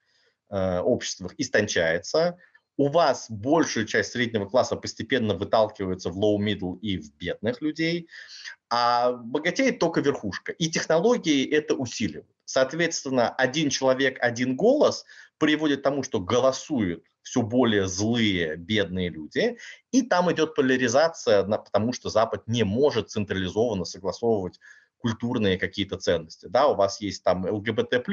[0.51, 2.39] э, обществах истончается,
[2.77, 8.09] у вас большая часть среднего класса постепенно выталкивается в low-middle и в бедных людей,
[8.69, 10.53] а богатеет только верхушка.
[10.53, 12.29] И технологии это усиливают.
[12.45, 15.05] Соответственно, один человек, один голос
[15.39, 19.59] приводит к тому, что голосуют все более злые, бедные люди,
[19.91, 24.61] и там идет поляризация, потому что Запад не может централизованно согласовывать
[24.99, 26.47] культурные какие-то ценности.
[26.47, 28.05] Да, у вас есть там ЛГБТ+,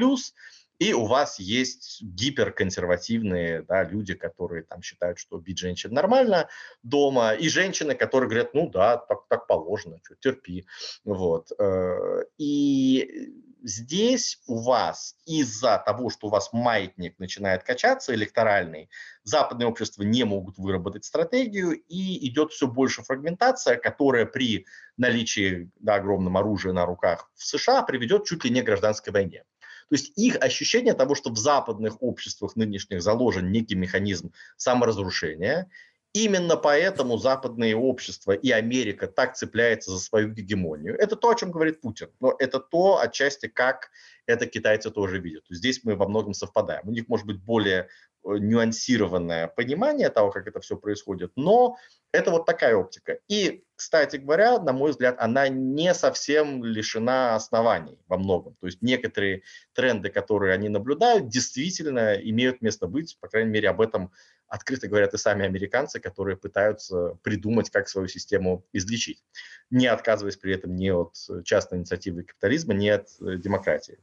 [0.84, 6.48] и у вас есть гиперконсервативные да, люди, которые там считают, что бить женщин нормально
[6.82, 10.66] дома, и женщины, которые говорят, ну да, так, так положено, что, терпи.
[11.04, 11.52] Вот.
[11.58, 13.32] Э, и
[13.62, 18.90] здесь у вас из-за того, что у вас маятник начинает качаться электоральный,
[19.22, 24.66] западные общества не могут выработать стратегию, и идет все больше фрагментация, которая при
[24.98, 29.44] наличии да, огромного оружия на руках в США приведет чуть ли не к гражданской войне.
[29.88, 35.68] То есть их ощущение того, что в западных обществах нынешних заложен некий механизм саморазрушения,
[36.16, 40.96] Именно поэтому западные общества и Америка так цепляются за свою гегемонию.
[40.96, 42.08] Это то, о чем говорит Путин.
[42.20, 43.90] Но это то, отчасти, как
[44.24, 45.42] это китайцы тоже видят.
[45.50, 46.82] Здесь мы во многом совпадаем.
[46.86, 47.88] У них может быть более
[48.24, 51.76] Э, нюансированное понимание того, как это все происходит, но
[52.12, 53.18] это вот такая оптика.
[53.28, 58.54] И, кстати говоря, на мой взгляд, она не совсем лишена оснований во многом.
[58.60, 63.80] То есть некоторые тренды, которые они наблюдают, действительно имеют место быть, по крайней мере, об
[63.80, 64.12] этом
[64.46, 69.24] открыто говорят и сами американцы, которые пытаются придумать, как свою систему излечить,
[69.70, 73.98] не отказываясь при этом ни от частной инициативы капитализма, ни от э, демократии.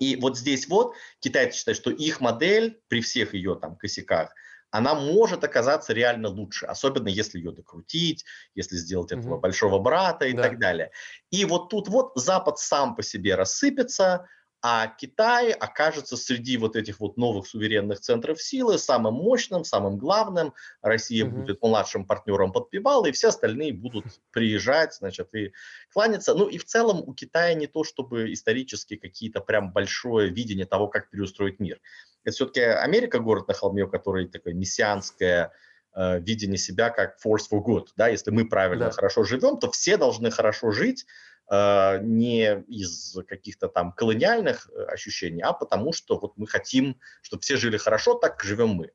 [0.00, 4.34] И вот здесь вот китайцы считают, что их модель при всех ее там косяках,
[4.72, 9.40] она может оказаться реально лучше, особенно если ее докрутить, если сделать этого угу.
[9.40, 10.42] большого брата и да.
[10.42, 10.90] так далее.
[11.30, 14.26] И вот тут вот Запад сам по себе рассыпется,
[14.64, 20.54] а Китай окажется среди вот этих вот новых суверенных центров силы самым мощным, самым главным.
[20.80, 21.38] Россия угу.
[21.38, 25.52] будет младшим партнером подпевала, и все остальные будут приезжать, значит, и
[25.92, 26.34] кланяться.
[26.34, 30.86] Ну и в целом у Китая не то, чтобы исторически какие-то прям большое видение того,
[30.86, 31.80] как переустроить мир.
[32.22, 35.50] Это все-таки Америка, город на холме, у которой такое мессианское
[35.92, 37.86] э, видение себя как force for good.
[37.96, 38.06] Да?
[38.06, 38.90] Если мы правильно, да.
[38.92, 41.04] хорошо живем, то все должны хорошо жить,
[42.02, 47.56] не из каких-то там колониальных э, ощущений, а потому что вот мы хотим, чтобы все
[47.56, 48.90] жили хорошо, так живем мы.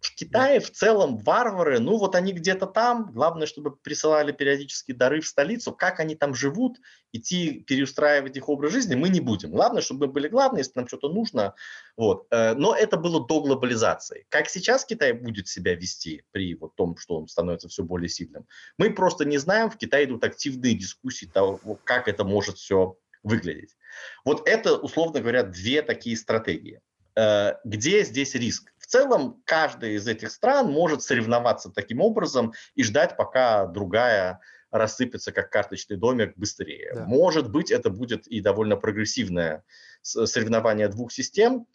[0.00, 5.20] В Китае в целом варвары, ну вот они где-то там, главное, чтобы присылали периодически дары
[5.20, 6.78] в столицу, как они там живут,
[7.12, 9.50] идти переустраивать их образ жизни мы не будем.
[9.50, 11.54] Главное, чтобы мы были главные, если нам что-то нужно.
[11.96, 12.26] Вот.
[12.30, 14.26] Э, но это было до глобализации.
[14.28, 18.46] Как сейчас Китай будет себя вести при вот том, что он становится все более сильным,
[18.78, 19.70] мы просто не знаем.
[19.70, 23.76] В Китае идут активные дискуссии того, как это может все выглядеть.
[24.24, 26.80] Вот это, условно говоря, две такие стратегии.
[27.16, 28.72] Э, где здесь риск?
[28.86, 35.32] В целом, каждая из этих стран может соревноваться таким образом и ждать, пока другая рассыпется,
[35.32, 36.92] как карточный домик, быстрее.
[36.94, 37.04] Да.
[37.04, 39.64] Может быть, это будет и довольно прогрессивное
[40.02, 41.66] соревнование двух систем,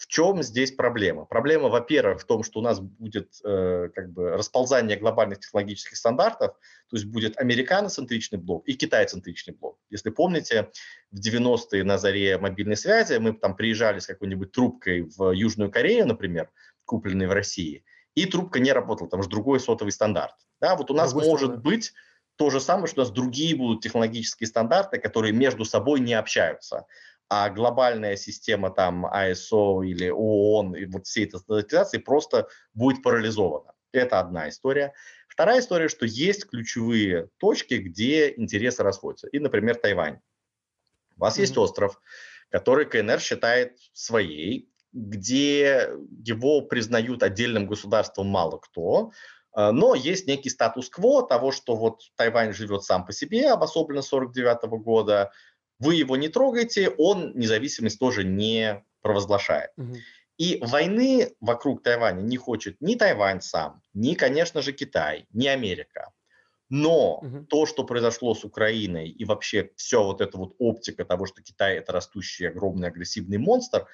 [0.00, 1.26] в чем здесь проблема?
[1.26, 6.52] Проблема, во-первых, в том, что у нас будет э, как бы расползание глобальных технологических стандартов,
[6.88, 9.78] то есть будет американоцентричный блок и китайцентричный блок.
[9.90, 10.70] Если помните,
[11.10, 16.06] в 90-е на заре мобильной связи мы там приезжали с какой-нибудь трубкой в Южную Корею,
[16.06, 16.48] например,
[16.86, 17.84] купленной в России,
[18.14, 20.34] и трубка не работала, там же другой сотовый стандарт.
[20.62, 21.62] Да, вот у нас Другой может стандарт.
[21.62, 21.92] быть
[22.36, 26.86] то же самое, что у нас другие будут технологические стандарты, которые между собой не общаются
[27.30, 33.72] а глобальная система там ISO или ООН и вот всей этой стандартизации просто будет парализована.
[33.92, 34.92] Это одна история.
[35.28, 39.28] Вторая история, что есть ключевые точки, где интересы расходятся.
[39.28, 40.18] И, например, Тайвань.
[41.16, 41.40] У вас mm-hmm.
[41.42, 42.00] есть остров,
[42.50, 45.88] который КНР считает своей, где
[46.24, 49.12] его признают отдельным государством мало кто,
[49.52, 54.82] а, но есть некий статус-кво того, что вот Тайвань живет сам по себе, обособленно 49
[54.82, 55.32] года,
[55.80, 59.70] вы его не трогаете, он независимость тоже не провозглашает.
[59.76, 59.96] Угу.
[60.38, 66.12] И войны вокруг Тайваня не хочет ни Тайвань сам, ни, конечно же, Китай, ни Америка.
[66.68, 67.44] Но угу.
[67.46, 71.78] то, что произошло с Украиной и вообще все вот эта вот оптика того, что Китай
[71.78, 73.86] это растущий огромный агрессивный монстр,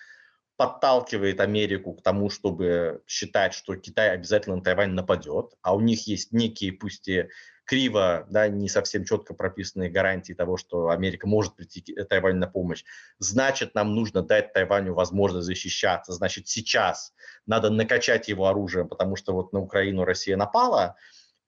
[0.57, 6.07] подталкивает Америку к тому, чтобы считать, что Китай обязательно на Тайвань нападет, а у них
[6.07, 7.29] есть некие, пусть и
[7.67, 12.85] криво, да, не совсем четко прописанные гарантии того, что Америка может прийти Тайваню на помощь.
[13.19, 16.13] Значит, нам нужно дать Тайваню возможность защищаться.
[16.13, 17.13] Значит, сейчас
[17.45, 20.97] надо накачать его оружием, потому что вот на Украину Россия напала,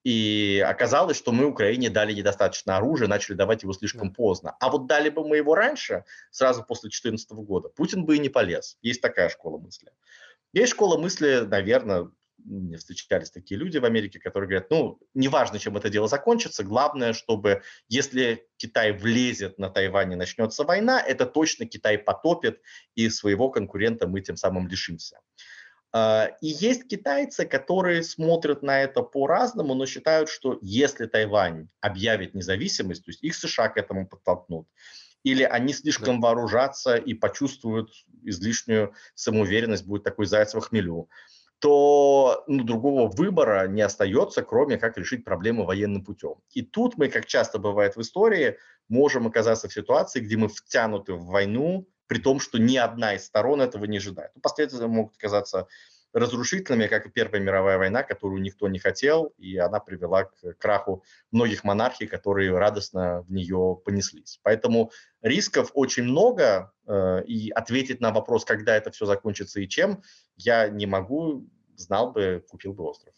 [0.05, 4.57] и оказалось, что мы Украине дали недостаточно оружия, начали давать его слишком поздно.
[4.61, 8.29] А вот дали бы мы его раньше, сразу после 2014 года, Путин бы и не
[8.29, 8.79] полез.
[8.83, 9.91] Есть такая школа мысли.
[10.53, 12.11] Есть школа мысли, наверное,
[12.49, 17.13] мне встречались такие люди в Америке, которые говорят, ну, неважно, чем это дело закончится, главное,
[17.13, 22.61] чтобы если Китай влезет на Тайвань и начнется война, это точно Китай потопит,
[22.95, 25.21] и своего конкурента мы тем самым лишимся.
[25.93, 32.35] А, и есть китайцы, которые смотрят на это по-разному, но считают, что если Тайвань объявит
[32.35, 34.67] независимость, то есть их США к этому подтолкнут,
[35.25, 36.29] или они слишком да.
[36.29, 37.91] вооружатся и почувствуют
[38.23, 41.09] излишнюю самоуверенность, будет такой заяц в хмелю,
[41.61, 46.37] то ну, другого выбора не остается, кроме как решить проблему военным путем.
[46.53, 51.15] И тут мы, как часто бывает в истории, можем оказаться в ситуации, где мы втянуты
[51.15, 54.31] в войну, при том, что ни одна из сторон этого не ожидает.
[54.35, 55.67] Ну, последствия могут оказаться
[56.13, 61.05] разрушительными, как и Первая мировая война, которую никто не хотел, и она привела к краху
[61.31, 64.41] многих монархий, которые радостно в нее понеслись.
[64.43, 64.91] Поэтому
[65.23, 70.03] рисков очень много, э, и ответить на вопрос, когда это все закончится и чем,
[70.37, 71.47] я не могу,
[71.77, 73.15] знал бы, купил бы остров.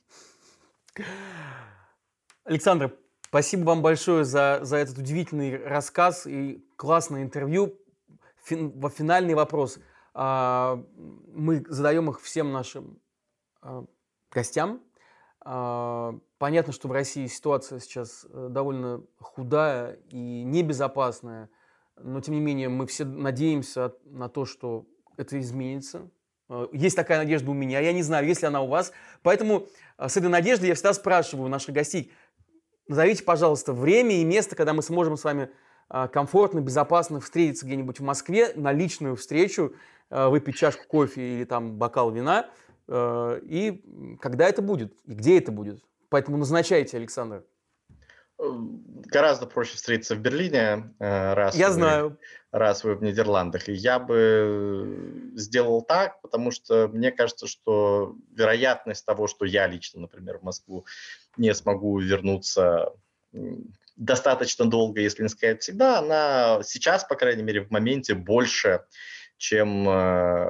[2.44, 2.96] Александр,
[3.28, 7.78] спасибо вам большое за, за этот удивительный рассказ и классное интервью.
[8.44, 9.78] Фин, финальный вопрос–
[10.14, 13.00] мы задаем их всем нашим
[13.62, 13.84] а,
[14.30, 14.80] гостям.
[15.42, 21.48] А, понятно, что в России ситуация сейчас э, довольно худая и небезопасная,
[21.96, 24.86] но тем не менее мы все надеемся на то, что
[25.16, 26.10] это изменится.
[26.72, 28.92] Есть такая надежда у меня, я не знаю, есть ли она у вас.
[29.22, 32.12] Поэтому с этой надеждой я всегда спрашиваю наших гостей,
[32.88, 35.50] назовите, пожалуйста, время и место, когда мы сможем с вами
[36.10, 39.74] комфортно, безопасно встретиться где-нибудь в Москве на личную встречу
[40.10, 42.50] выпить чашку кофе или там бокал вина,
[42.88, 43.82] э, и
[44.20, 45.82] когда это будет, и где это будет.
[46.08, 47.44] Поэтому назначайте, Александр.
[48.38, 48.42] Э,
[49.06, 52.18] гораздо проще встретиться в Берлине, раз, я вы, знаю.
[52.50, 53.68] раз вы в Нидерландах.
[53.68, 60.00] И я бы сделал так, потому что мне кажется, что вероятность того, что я лично,
[60.00, 60.84] например, в Москву
[61.36, 62.92] не смогу вернуться
[64.00, 68.84] достаточно долго, если не сказать всегда, она сейчас, по крайней мере, в моменте больше,
[69.40, 70.48] чем э,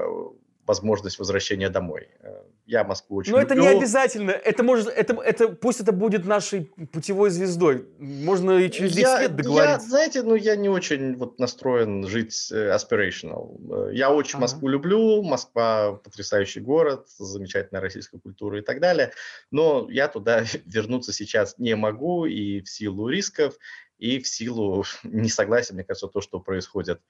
[0.66, 2.08] возможность возвращения домой.
[2.20, 3.54] Э, я Москву очень Но люблю.
[3.54, 4.30] это не обязательно.
[4.32, 7.86] Это может, это, это, пусть это будет нашей путевой звездой.
[7.98, 9.86] Можно и через 10 я, лет договориться.
[9.86, 13.92] Я, знаете, ну я не очень вот настроен жить э, aspirational.
[13.92, 14.42] Я очень ага.
[14.42, 15.22] Москву люблю.
[15.22, 19.12] Москва потрясающий город, замечательная российская культура и так далее.
[19.52, 23.54] Но я туда вернуться сейчас не могу и в силу рисков,
[24.00, 27.00] и в силу несогласия, мне кажется, то, что происходит,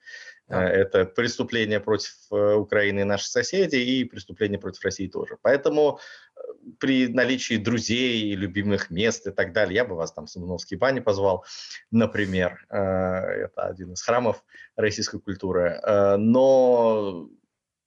[0.47, 0.69] да.
[0.69, 5.37] Э, это преступление против э, Украины и наших соседей, и преступление против России тоже.
[5.41, 5.99] Поэтому
[6.35, 6.39] э,
[6.79, 10.99] при наличии друзей, любимых мест и так далее, я бы вас там в Самуновские бани
[10.99, 11.45] позвал,
[11.91, 12.65] например.
[12.69, 14.43] Это один из храмов
[14.75, 15.79] российской культуры.
[16.17, 17.29] Но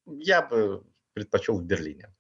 [0.07, 0.83] я бы
[1.13, 2.13] предпочел в Берлине.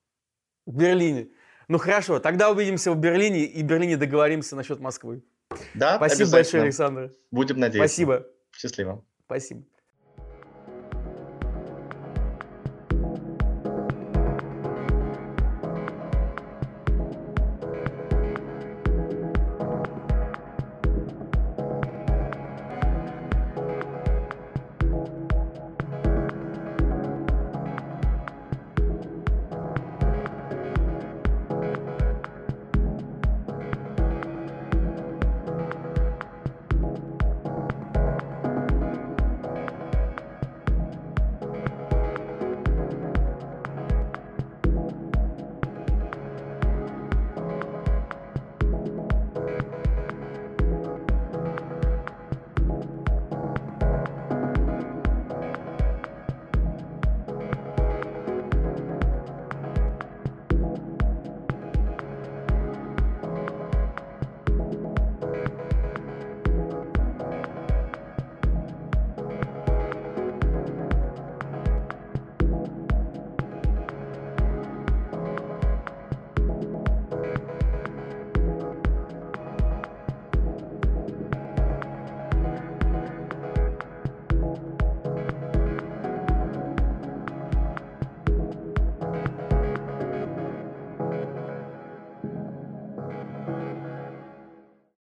[0.66, 1.28] В Берлине.
[1.68, 5.22] Ну хорошо, тогда увидимся в Берлине и в Берлине договоримся насчет Москвы.
[5.75, 7.13] Да, Спасибо большое, Александр.
[7.31, 7.89] Будем надеяться.
[7.89, 8.27] Спасибо.
[8.53, 9.05] Счастливо.
[9.27, 9.65] Спасибо.